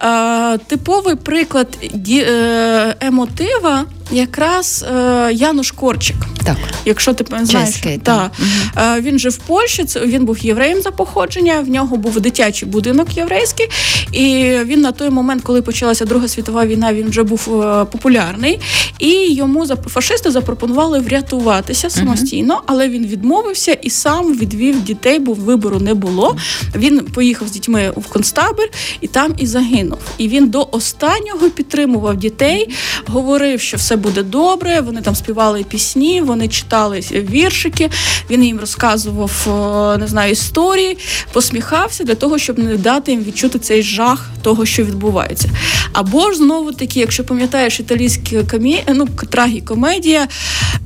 [0.04, 6.16] Е, типовий приклад ді, е, емотива якраз е, Януш Корчик.
[6.44, 6.58] Так.
[6.86, 8.32] Якщо ти знаєш, Чеський, так.
[8.40, 8.86] Угу.
[8.86, 11.60] Е, він жив в Польщі, це він був євреєм за походження.
[11.60, 13.68] В нього був дитячий будинок єврейський,
[14.12, 18.60] і він на той момент, коли почалася Друга світова війна, він вже був е, популярний.
[19.00, 22.64] І йому фашисти запропонували врятуватися самостійно, угу.
[22.66, 26.36] але він відмовився і сам відвів дітей, бо вибору не було.
[26.76, 28.70] Він поїхав з дітьми в концтабір
[29.02, 30.00] і там і загинув.
[30.18, 32.70] І він до останнього підтримував дітей,
[33.06, 34.82] говорив, що все буде добре.
[34.82, 37.90] Вони там співали пісні, вони читали віршики.
[38.30, 40.98] Він їм розказував е, не знаю історії,
[41.34, 45.50] посміхався для того, щоб не дати їм відчути цей жах того, що відбувається.
[45.94, 48.84] Або ж знову таки, якщо пам'ятаєш італійські комі...
[48.94, 50.28] ну, трагікомедія,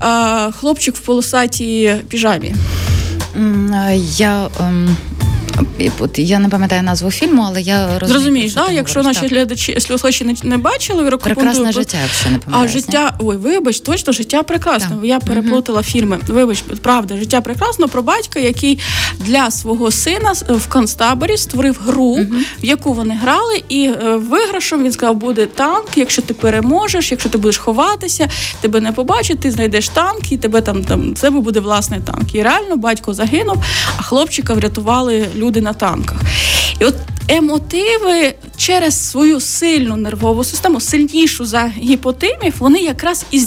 [0.02, 2.56] е, хлопчик в полосатій піжамі.
[4.18, 4.98] Я ем,
[6.00, 8.08] От я не пам'ятаю назву фільму, але я розумію.
[8.08, 8.72] Зрозумієш, да?
[8.72, 9.30] якщо наші так.
[9.30, 12.70] глядачі слухачі не, не бачили, прекрасне життя, якщо не пам'ятаю.
[12.70, 14.96] А життя, ой, вибач, точно життя прекрасно.
[14.96, 15.06] Так.
[15.06, 15.88] Я переплутала угу.
[15.88, 16.20] фільми.
[16.28, 18.80] Вибач, правда, життя прекрасно про батька, який
[19.20, 22.36] для свого сина в концтаборі створив гру, угу.
[22.64, 25.88] в яку вони грали, і е, виграшом він сказав, буде танк.
[25.96, 28.30] Якщо ти переможеш, якщо ти будеш ховатися,
[28.62, 32.36] тебе не побачать, ти знайдеш танк, і тебе там там тебе буде власний танк.
[32.36, 33.64] І реально батько загинув,
[33.98, 36.18] а хлопчика врятували люди люди на танках.
[36.80, 36.96] І от
[37.28, 43.40] емотиви через свою сильну нервову систему, сильнішу за гіпотимів, вони якраз і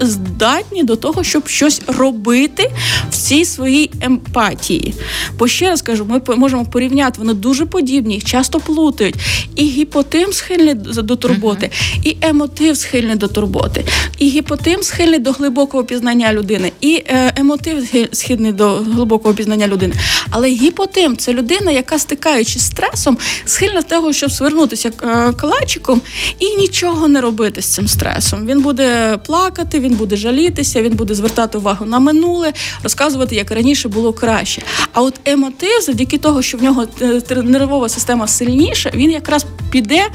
[0.00, 2.70] здатні до того, щоб щось робити
[3.10, 4.94] в цій своїй емпатії.
[5.38, 9.14] Бо ще раз кажу, ми можемо порівняти, вони дуже подібні, їх часто плутають.
[9.56, 11.70] І гіпотим схильний до турботи,
[12.04, 13.84] і емотив схильний до турботи,
[14.18, 19.94] і гіпотим схильний до глибокого пізнання людини, і е, емотив схильний до глибокого пізнання людини.
[20.30, 26.00] Але гіпотим це людина, яка стикаючи з стресом, схильна до того, щоб звернутися е, калачиком
[26.38, 28.46] і нічого не робити з цим стресом.
[28.46, 32.52] Він буде плакати, він буде жалітися, він буде звертати увагу на минуле,
[32.82, 34.62] розказувати, як раніше було краще.
[34.92, 40.06] А от емотив, завдяки того, що в нього е, нервова система сильніша, він якраз піде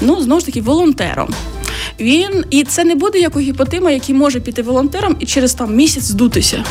[0.00, 1.34] ну знову ж таки волонтером.
[2.00, 6.04] Він і це не буде як гіпотима, який може піти волонтером і через там місяць
[6.04, 6.64] здутися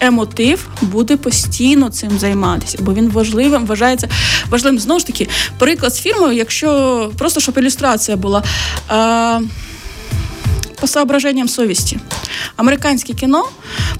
[0.00, 4.08] емотив буде постійно цим займатися, бо він важливим вважається
[4.50, 4.78] важливим.
[4.78, 8.42] Знову ж таки, приклад з фільму, якщо просто щоб ілюстрація була.
[8.90, 9.40] Е,
[10.80, 11.98] по соображенням совісті.
[12.56, 13.44] Американське кіно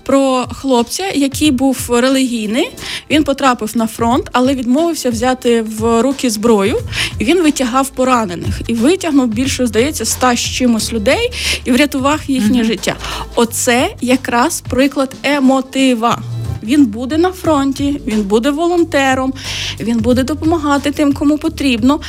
[0.02, 2.70] про хлопця, який був релігійний.
[3.10, 6.78] Він потрапив на фронт, але відмовився взяти в руки зброю.
[7.18, 11.30] І Він витягав поранених і витягнув більше, здається, ста з чимось людей
[11.64, 12.64] і врятував їхнє mm-hmm.
[12.64, 12.96] життя.
[13.34, 16.22] Оце якраз приклад емотива.
[16.62, 19.32] Він буде на фронті, він буде волонтером,
[19.80, 22.00] він буде допомагати тим, кому потрібно.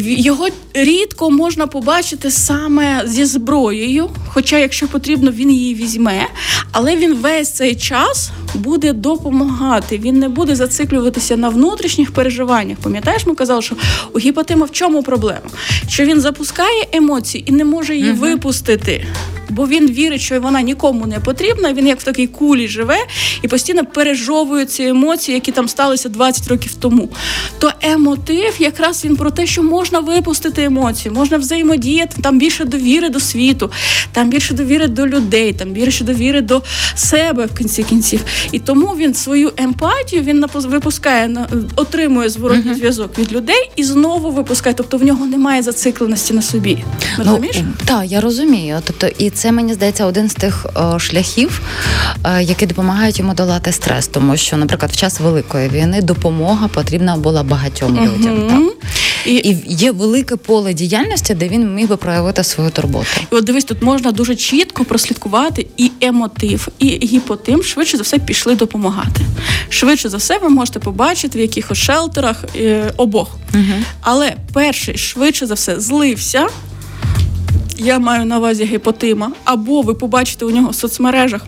[0.00, 6.26] Його рідко можна побачити саме зі зброєю, хоча, якщо потрібно, він її візьме,
[6.72, 9.98] але він весь цей час буде допомагати.
[9.98, 12.78] Він не буде зациклюватися на внутрішніх переживаннях.
[12.82, 13.76] Пам'ятаєш, ми казали, що
[14.14, 15.50] у гіпотима в чому проблема?
[15.88, 18.20] Що він запускає емоції і не може її угу.
[18.20, 19.06] випустити.
[19.52, 21.72] Бо він вірить, що вона нікому не потрібна.
[21.72, 22.96] Він як в такій кулі живе
[23.42, 27.08] і постійно пережовує ці емоції, які там сталися 20 років тому.
[27.58, 33.08] То емотив якраз він про те, що можна випустити емоції, можна взаємодіяти, там більше довіри
[33.08, 33.70] до світу,
[34.12, 36.62] там більше довіри до людей, там більше довіри до
[36.94, 38.24] себе в кінці кінців.
[38.52, 42.76] І тому він свою емпатію він випускає отримує зворотній uh-huh.
[42.76, 44.74] зв'язок від людей і знову випускає.
[44.74, 46.84] Тобто в нього немає зацикленості на собі.
[47.18, 47.56] Ну, Розумієш?
[47.58, 48.80] Ну, Так, я розумію.
[48.84, 51.62] Тобто, і це мені здається один з тих о, шляхів,
[52.24, 57.16] о, які допомагають йому долати стрес, тому що, наприклад, в час великої війни допомога потрібна
[57.16, 58.18] була багатьом uh-huh.
[58.18, 58.48] людям.
[58.48, 58.92] Так?
[59.26, 63.08] І і є велике поле діяльності, де він міг би проявити свою турботу.
[63.32, 68.18] І От дивись, тут можна дуже чітко прослідкувати і емотив, і гіпотим швидше за все
[68.18, 69.20] пішли допомагати.
[69.68, 73.36] Швидше за все, ви можете побачити в якихось шелтерах е, обох.
[73.54, 73.62] Угу.
[74.00, 76.46] Але перший швидше за все злився.
[77.84, 81.42] Я маю на увазі гіпотима, або ви побачите у нього в соцмережах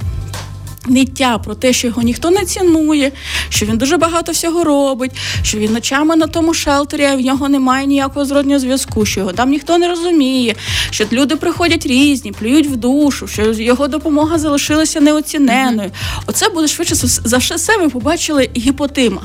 [0.87, 3.13] ниття про те, що його ніхто не цінує,
[3.49, 5.11] що він дуже багато всього робить,
[5.43, 9.33] що він ночами на тому шелтері, а в нього немає ніякого зроднього зв'язку, що його
[9.33, 10.55] там ніхто не розуміє,
[10.91, 15.91] що люди приходять різні, плюють в душу, що його допомога залишилася неоціненою.
[16.27, 16.95] Оце буде швидше
[17.25, 19.23] за все ви побачили гіпотима.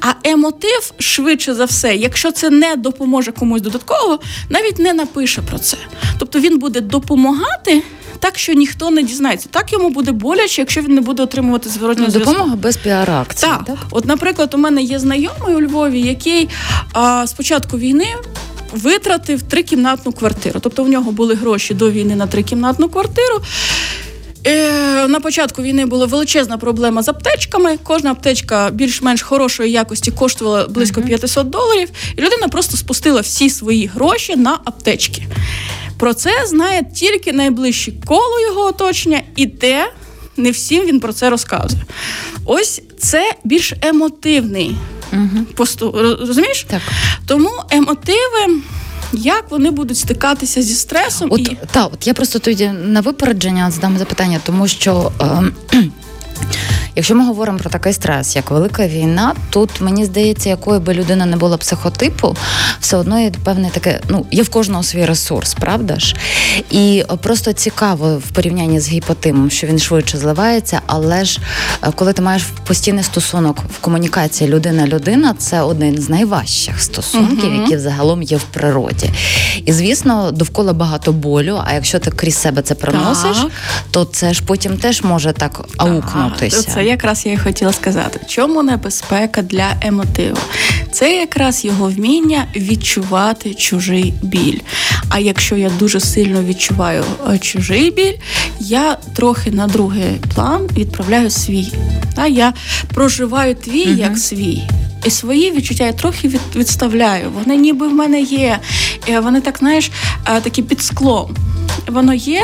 [0.00, 5.58] А емотив, швидше за все, якщо це не допоможе комусь додатково, навіть не напише про
[5.58, 5.76] це.
[6.18, 7.82] Тобто він буде допомагати
[8.20, 9.48] так, що ніхто не дізнається.
[9.50, 13.50] Так йому буде боляче, якщо він не буде отримувати зворотню ну, допомога без піар-акції.
[13.50, 13.64] Так.
[13.64, 16.48] так, от, наприклад, у мене є знайомий у Львові, який
[16.92, 18.06] а, з початку війни.
[18.72, 20.60] Витратив трикімнатну квартиру.
[20.60, 23.42] Тобто в нього були гроші до війни на трикімнатну квартиру.
[24.46, 27.78] Е, на початку війни була величезна проблема з аптечками.
[27.82, 33.86] Кожна аптечка більш-менш хорошої якості коштувала близько 500 доларів, і людина просто спустила всі свої
[33.86, 35.26] гроші на аптечки.
[35.98, 39.92] Про це знає тільки найближче коло його оточення, і те
[40.36, 41.82] не всім він про це розказує.
[42.44, 44.76] Ось це більш емотивний
[45.12, 45.46] угу.
[45.56, 45.96] поступ.
[46.20, 46.66] Розумієш?
[46.68, 46.82] Так.
[47.26, 48.60] Тому емотиви.
[49.12, 51.28] Як вони будуть стикатися зі стресом?
[51.32, 51.58] От, і...
[51.70, 55.12] та от я просто тоді на випередження задам запитання, тому що.
[55.72, 55.82] Е-
[56.96, 61.26] Якщо ми говоримо про такий стрес, як велика війна, тут мені здається, якою би людина
[61.26, 62.36] не була психотипу,
[62.80, 66.16] все одно є певне таке, ну є в кожного свій ресурс, правда ж?
[66.70, 71.40] І просто цікаво в порівнянні з гіпотимом, що він швидше зливається, але ж
[71.82, 77.76] е, коли ти маєш постійний стосунок в комунікації людина-людина, це один з найважчих стосунків, які
[77.76, 79.10] взагалом є в природі.
[79.64, 81.60] І звісно, довкола багато болю.
[81.64, 83.50] А якщо ти крізь себе це приносиш, так.
[83.90, 85.64] то це ж потім теж може так
[86.32, 86.70] аукнутися.
[86.70, 88.20] Це якраз я і хотіла сказати.
[88.26, 90.38] Чому небезпека для емотиву?
[90.92, 94.58] Це якраз його вміння відчувати чужий біль.
[95.08, 98.14] А якщо я дуже сильно відчуваю е, чужий біль,
[98.60, 101.72] я трохи на другий план відправляю свій.
[102.28, 102.54] Я
[102.94, 104.00] проживаю твій угу.
[104.00, 104.62] як свій.
[105.04, 107.30] І свої відчуття я трохи від, відставляю.
[107.34, 108.58] Вони ніби в мене є.
[109.22, 109.90] Вони так, знаєш,
[110.26, 111.36] е, такі під склом
[111.86, 112.42] воно є,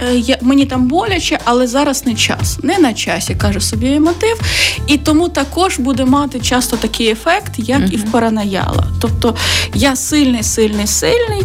[0.00, 2.58] е, є, мені там боляче, але зараз не час.
[2.62, 4.40] Не на часі, каже собі мотив.
[4.86, 7.92] І тому також буде мати часто такий ефект, як uh-huh.
[7.92, 8.86] і в паранаяла.
[9.00, 9.36] Тобто
[9.74, 11.42] я сильний, сильний, сильний.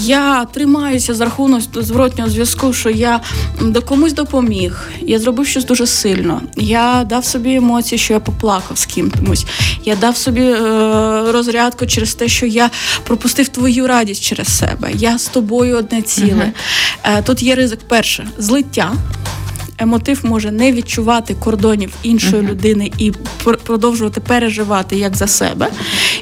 [0.00, 3.20] Я тримаюся за рахунок зворотнього зв'язку, що я
[3.60, 4.88] до комусь допоміг.
[5.00, 6.42] Я зробив щось дуже сильно.
[6.56, 9.46] Я дав собі емоції, що я поплакав з кимось.
[9.84, 10.58] Я дав собі е,
[11.32, 12.70] розрядку через те, що я
[13.04, 14.90] пропустив твою радість через себе.
[14.94, 16.32] Я з тобою одне ціле.
[16.32, 16.52] Uh-huh.
[17.04, 18.92] Е, тут є ризик перше злиття.
[19.78, 22.48] Емотив може не відчувати кордонів іншої uh-huh.
[22.48, 23.12] людини і
[23.64, 25.68] продовжувати переживати як за себе,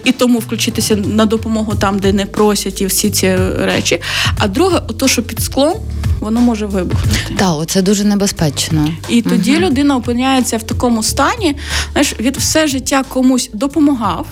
[0.04, 4.00] і тому включитися на допомогу там, де не просять, і всі ці речі.
[4.38, 5.74] А друге, ото, що під склом
[6.20, 7.34] воно може вибухнути.
[7.36, 8.88] Так, це дуже небезпечно.
[9.08, 9.60] І тоді uh-huh.
[9.60, 11.56] людина опиняється в такому стані,
[11.92, 14.26] знаєш, від все життя комусь допомагав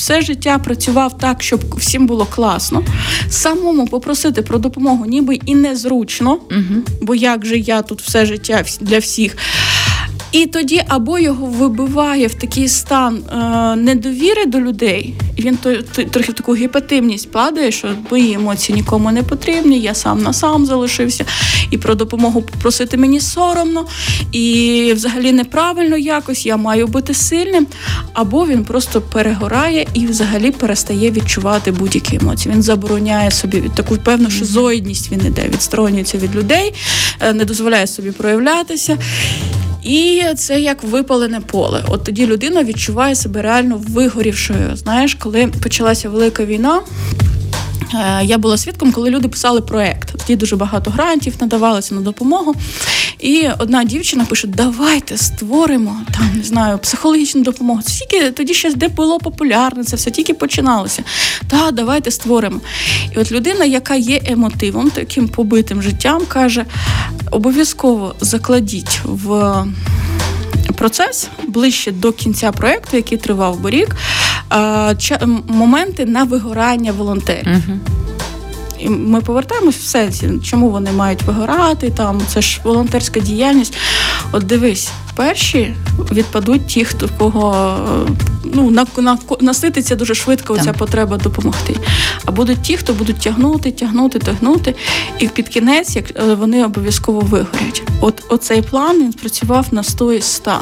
[0.00, 2.84] все життя працював так, щоб всім було класно.
[3.30, 6.82] Самому попросити про допомогу, ніби і незручно, угу.
[7.02, 9.36] бо як же я тут все життя для всіх.
[10.32, 15.76] І тоді або його вибиває в такий стан е, недовіри до людей, і він то,
[15.82, 20.32] то, трохи в таку гіпотимність падає, що мої емоції нікому не потрібні, я сам на
[20.32, 21.24] сам залишився,
[21.70, 23.86] і про допомогу попросити мені соромно,
[24.32, 27.66] і взагалі неправильно якось я маю бути сильним.
[28.12, 32.54] Або він просто перегорає і взагалі перестає відчувати будь-які емоції.
[32.54, 36.74] Він забороняє собі таку певну шизоїдність, він іде, відсторонюється від людей,
[37.20, 38.98] е, не дозволяє собі проявлятися.
[39.82, 41.84] І це як випалене поле.
[41.88, 44.76] От тоді людина відчуває себе реально вигорівшою.
[44.76, 46.80] Знаєш, коли почалася велика війна.
[47.94, 50.12] Е, я була свідком, коли люди писали проект.
[50.18, 52.54] тоді дуже багато грантів надавалося на допомогу.
[53.18, 57.82] І одна дівчина пише: Давайте створимо там, не знаю, психологічну допомогу.
[57.82, 61.02] Це тільки тоді ще де було популярне, це все тільки починалося.
[61.48, 62.60] Та, давайте створимо.
[63.16, 66.64] І от людина, яка є емотивом, таким побитим життям, каже:
[67.30, 69.54] обов'язково закладіть в.
[70.72, 73.96] Процес ближче до кінця проекту, який тривав би рік,
[75.48, 77.46] моменти на вигорання волонтерів.
[77.46, 77.78] Uh-huh.
[78.78, 81.90] І Ми повертаємось в сенсі, чому вони мають вигорати.
[81.90, 83.76] Там це ж волонтерська діяльність.
[84.32, 85.74] От дивись, перші
[86.12, 87.76] відпадуть ті, хто кого
[88.54, 91.76] ну на, на насититься дуже швидко оця потреба допомогти.
[92.24, 94.74] А будуть ті, хто будуть тягнути, тягнути, тягнути,
[95.18, 97.82] і під кінець, як е, вони обов'язково вигорять.
[98.00, 100.52] От оцей план він працював на 100 із 100.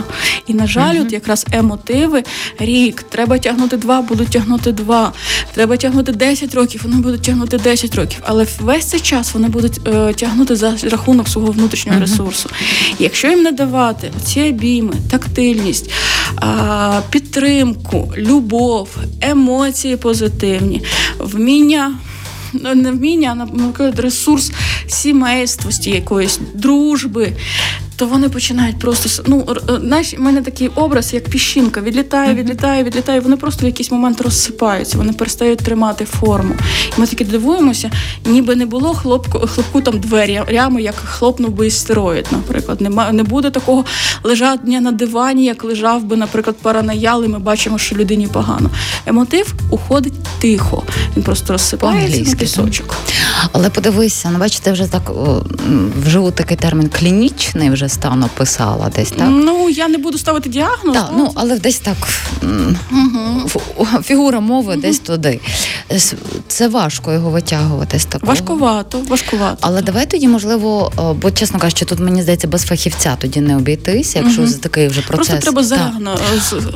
[0.47, 2.23] І на жаль, uh от якраз емотиви
[2.59, 3.03] рік.
[3.03, 5.13] Треба тягнути два, будуть тягнути два.
[5.55, 8.23] Треба тягнути 10 років, вони будуть тягнути 10 років.
[8.27, 12.51] Але весь цей час вони будуть е, тягнути за рахунок свого внутрішнього uh ресурсу.
[12.99, 15.91] Якщо їм не давати ці обійми, тактильність,
[17.11, 18.89] підтримку, любов,
[19.21, 20.83] емоції позитивні,
[21.19, 21.95] вміння.
[22.53, 24.53] Ну, не вміння, а ресурс
[24.87, 27.33] сімействості якоїсь дружби,
[27.99, 32.85] то вони починають просто ну е, знаєш, в мене такий образ, як піщинка, відлітає, відлітає,
[32.85, 33.21] відлітає.
[33.21, 36.55] Вони просто в якийсь момент розсипаються, вони перестають тримати форму.
[36.97, 37.91] І Ми таки дивуємося,
[38.25, 42.81] ніби не було хлопку, хлопку там двері, рями, як хлопнув би істероїд, наприклад.
[42.81, 43.85] Нема не буде такого
[44.23, 48.71] лежання на дивані, як лежав би, наприклад, паранаял, і Ми бачимо, що людині погано.
[49.07, 50.83] Емотив уходить тихо.
[51.17, 52.97] Він просто розсипається на пісочок.
[53.53, 55.13] Але подивися, ну бачите, вже так
[56.07, 59.29] вживу такий термін клінічний вже стан описала десь, так?
[59.31, 60.97] Ну, я не буду ставити діагноз.
[60.97, 61.97] Так, ну, але десь так
[62.43, 63.49] угу.
[64.03, 64.83] фігура мови угу.
[64.83, 65.41] десь туди.
[66.49, 68.33] Це важко його витягувати з такого.
[68.33, 69.57] Важкувато, важкувато.
[69.61, 74.19] Але давай тоді, можливо, бо, чесно кажучи, тут мені здається, без фахівця тоді не обійтися,
[74.19, 74.53] якщо угу.
[74.53, 75.29] такий вже процес.
[75.29, 76.19] Просто треба загно.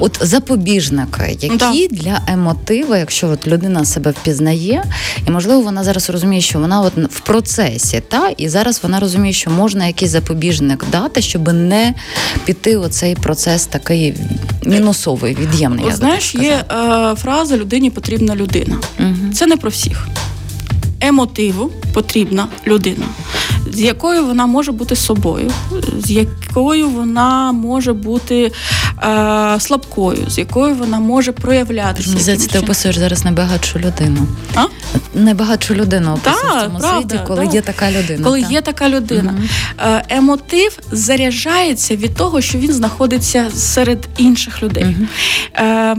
[0.01, 1.57] От запобіжники, які
[1.89, 1.97] да.
[1.97, 4.85] для емотива, якщо от людина себе впізнає,
[5.27, 9.33] і можливо вона зараз розуміє, що вона от в процесі, та і зараз вона розуміє,
[9.33, 11.95] що можна якийсь запобіжник дати дати, щоб не
[12.45, 14.15] піти у цей процес такий
[14.67, 15.85] мінусовий, від'ємний.
[15.85, 18.79] От, Знаєш, є е, фраза людині потрібна людина.
[19.01, 19.33] Угу.
[19.35, 20.09] Це не про всіх.
[21.03, 23.07] Емотиву потрібна людина
[23.73, 25.51] з якою вона може бути собою,
[25.99, 28.53] з якою вона може бути
[29.03, 32.19] е, слабкою, з якою вона може проявлятися.
[32.19, 34.27] Здається, ти описуєш зараз найбагатшу людину.
[34.55, 34.65] А?
[35.15, 37.55] Найбагатшу людину описуєш в цьому правда, світі, коли так.
[37.55, 38.25] є така людина.
[38.25, 38.53] Коли так.
[38.53, 39.35] є така людина.
[39.39, 40.01] Угу.
[40.09, 44.85] Емотив заряджається від того, що він знаходиться серед інших людей.
[44.85, 45.07] Угу.
[45.57, 45.97] Е,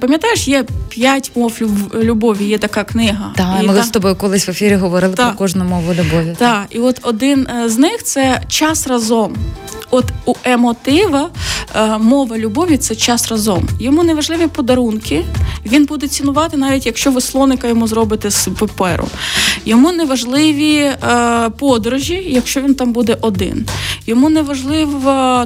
[0.00, 1.60] Пам'ятаєш, є п'ять мов
[1.94, 3.32] любові, є така книга.
[3.36, 3.82] Так, ми та...
[3.82, 5.26] з тобою колись в ефірі говорили так.
[5.28, 6.36] про кожну мову любові.
[6.38, 9.36] Так, і от один е, з них це час разом.
[9.90, 11.30] От у емотива
[11.76, 13.68] е, мова любові це час разом.
[13.80, 15.24] Йому не важливі подарунки.
[15.66, 19.08] Він буде цінувати, навіть якщо ви слоника йому зробите з паперу.
[19.64, 20.96] Йому не важливі е,
[21.58, 23.66] подорожі, якщо він там буде один.
[24.06, 25.00] Йому не важливо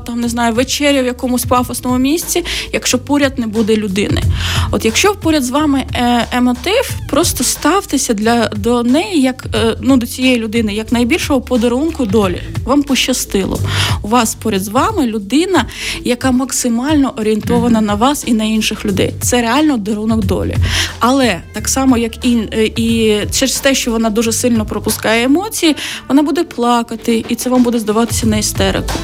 [0.07, 4.22] там не знаю вечеря в якомусь пафосному місці, якщо поряд не буде людини.
[4.70, 9.47] От якщо поряд з вами е, емотив, просто ставтеся для до неї, як
[9.80, 12.43] ну до цієї людини, як найбільшого подарунку долі.
[12.64, 13.61] Вам пощастило.
[14.03, 15.66] У вас поряд з вами людина,
[16.04, 19.14] яка максимально орієнтована на вас і на інших людей.
[19.20, 20.56] Це реально дарунок долі.
[20.98, 25.76] Але так само, як і, е, і через те, що вона дуже сильно пропускає емоції,
[26.08, 28.94] вона буде плакати, і це вам буде здаватися на істерику.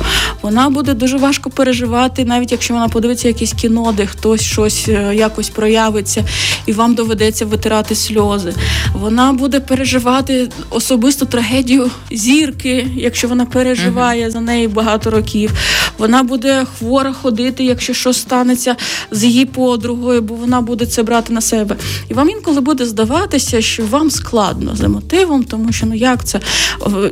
[0.42, 5.14] Вона буде дуже важко переживати, навіть якщо вона подивиться якесь кіно, де хтось щось е,
[5.14, 6.24] якось проявиться,
[6.66, 8.54] і вам доведеться витирати сльози.
[8.92, 14.30] Вона буде переживати особисту трагедію зірки, якщо вона переживає uh-huh.
[14.30, 15.50] за неї багато років.
[15.98, 18.76] Вона буде хвора ходити, якщо щось станеться
[19.10, 21.76] з її подругою, бо вона буде це брати на себе.
[22.08, 26.40] І вам інколи буде здаватися, що вам складно за мотивом, тому що ну як це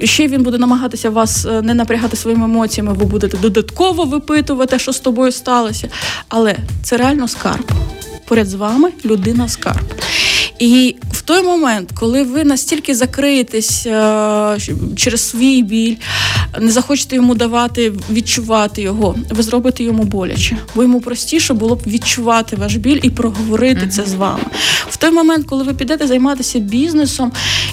[0.04, 4.92] ще він буде намагатися вас е, не напрягати своїми емоціями, ви будете додатково випитувати, що
[4.92, 5.88] з тобою сталося.
[6.28, 7.72] Але це реально скарб.
[8.28, 9.84] Поряд з вами людина скарб.
[10.62, 14.58] І в той момент, коли ви настільки закриєтесь е,
[14.96, 15.96] через свій біль,
[16.60, 21.82] не захочете йому давати відчувати його, ви зробите йому боляче, бо йому простіше було б
[21.86, 23.88] відчувати ваш біль і проговорити mm-hmm.
[23.88, 24.42] це з вами.
[24.88, 27.32] В той момент, коли ви підете займатися бізнесом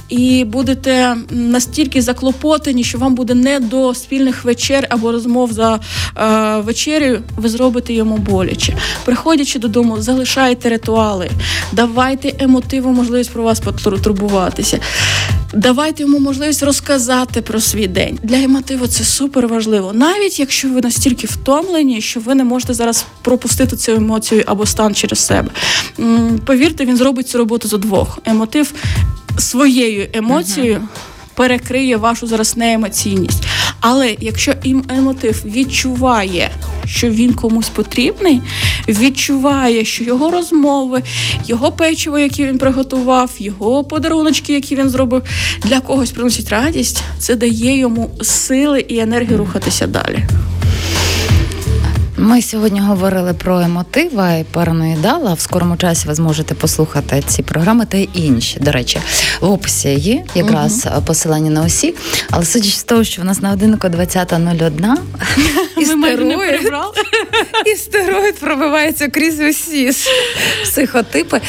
[0.09, 5.79] і будете настільки заклопотані, що вам буде не до спільних вечер або розмов за
[6.17, 8.77] е, вечерею, ви зробите йому боляче.
[9.05, 11.29] Приходячи додому, залишайте ритуали,
[11.71, 12.33] давайте
[12.79, 14.79] емотиву можливість про вас потурбуватися.
[15.53, 18.19] Давайте йому можливість розказати про свій день.
[18.23, 19.93] Для емотиву це супер важливо.
[19.93, 24.95] Навіть якщо ви настільки втомлені, що ви не можете зараз пропустити цю емоцію або стан
[24.95, 25.49] через себе.
[26.45, 28.19] Повірте, він зробить цю роботу за двох.
[28.25, 28.73] Емотив
[29.37, 30.75] своєю емоцією.
[30.75, 31.09] Uh-huh
[31.39, 33.43] перекриє вашу зараз неемоційність.
[33.79, 34.53] Але якщо
[34.89, 36.51] емотив відчуває,
[36.85, 38.41] що він комусь потрібний,
[38.91, 41.03] відчуває, що його розмови,
[41.45, 45.23] його печиво, яке він приготував, його подаруночки, які він зробив,
[45.63, 50.19] для когось приносять радість, це дає йому сили і енергію рухатися далі.
[52.21, 55.33] Ми сьогодні говорили про емотива і параноїдала.
[55.33, 58.59] В скорому часі ви зможете послухати ці програми та й інші.
[58.59, 58.99] До речі,
[59.41, 61.01] в описі є якраз угу.
[61.05, 61.95] посилання на усі.
[62.29, 64.95] Але судячи з того, що в нас на годиннику 20.01
[65.77, 66.71] істероїд,
[67.75, 69.91] істероїд пробивається крізь усі
[70.63, 71.41] психотипи.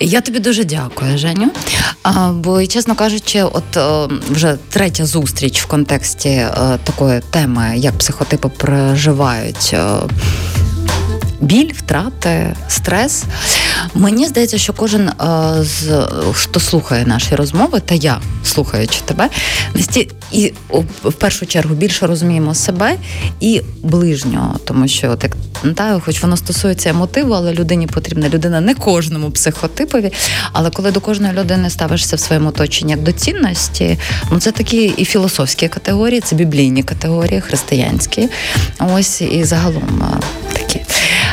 [0.00, 1.50] Я тобі дуже дякую, Женю.
[2.02, 3.78] А, Бо, чесно кажучи, от
[4.30, 6.50] вже третя зустріч в контексті е,
[6.84, 10.71] такої теми, як психотипи проживають е, ピッ。
[11.42, 13.24] Біль, втрати, стрес.
[13.94, 15.14] Мені здається, що кожен е,
[15.60, 19.28] з хто слухає наші розмови, та я слухаючи тебе,
[20.32, 20.52] і
[21.04, 22.96] в першу чергу більше розуміємо себе
[23.40, 25.36] і ближнього, тому що так
[25.74, 30.12] та, хоч воно стосується мотиву, але людині потрібна людина не кожному психотипові.
[30.52, 33.98] Але коли до кожної людини ставишся в своєму оточенні як до цінності,
[34.30, 38.28] ну це такі і філософські категорії, це біблійні категорії, християнські.
[38.78, 40.04] Ось і загалом
[40.52, 40.80] такі.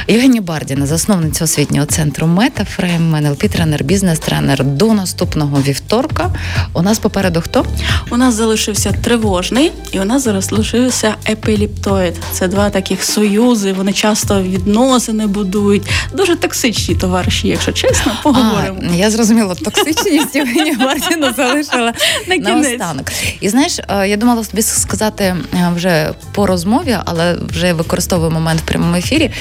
[0.08, 4.64] Євгенія Бардіна, засновниця освітнього центру Метафрейм, НЛП тренер, бізнес-тренер.
[4.64, 6.32] До наступного вівторка.
[6.74, 7.66] У нас попереду хто?
[8.12, 12.14] У нас залишився тривожний, і у нас зараз залишився епіліптоїд.
[12.32, 13.74] Це два таких союзи.
[13.74, 15.84] Вони часто відносини будують.
[16.14, 18.80] Дуже токсичні товариші, якщо чесно, поговоримо.
[18.94, 21.94] А, Я зрозуміла, токсичність Євгенія Бардіна залишила
[22.28, 23.12] на наостанок.
[23.42, 25.24] І знаєш, е, я думала тобі сказати
[25.54, 29.32] е, вже по розмові, але вже використовую момент в прямому ефірі.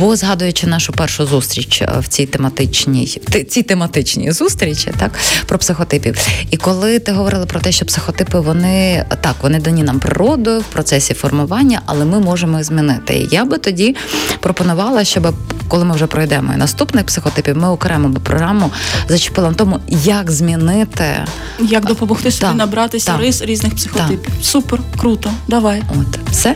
[0.00, 5.10] Бо згадуючи нашу першу зустріч е, в цій тематичній цій тематичній зустрічі, так
[5.46, 6.18] про психотипів.
[6.50, 10.64] І коли ти говорила про те, що психотипи вони так вони дані нам природою в
[10.64, 13.14] процесі формування, але ми можемо їх змінити.
[13.14, 13.96] І я би тоді
[14.40, 15.34] пропонувала, щоб
[15.68, 18.70] коли ми вже пройдемо і наступних психотипів, ми окремо би програму
[19.08, 21.24] зачепили на тому, як змінити,
[21.60, 24.32] як допомогти собі набратися рис різних психотипів.
[24.42, 25.82] Супер, круто, давай.
[25.90, 26.54] От все.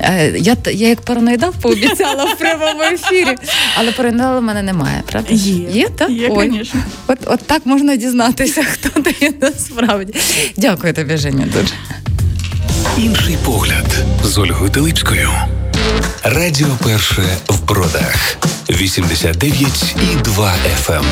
[0.00, 3.36] Е, я я як параноїдав пообіцяла в прямому ефірі,
[3.76, 5.32] але параноїда в мене немає, правда?
[5.32, 6.10] Є, Є, так?
[6.10, 6.70] Є, Ой.
[7.06, 10.14] От, от так можна дізнатися, хто ти насправді.
[10.56, 11.74] Дякую тобі, Женя, дуже.
[12.98, 15.30] Інший погляд з Ольгою Теличкою.
[16.24, 18.36] Радіо перше в бродах.
[18.68, 20.52] 89,2
[20.86, 21.04] FM.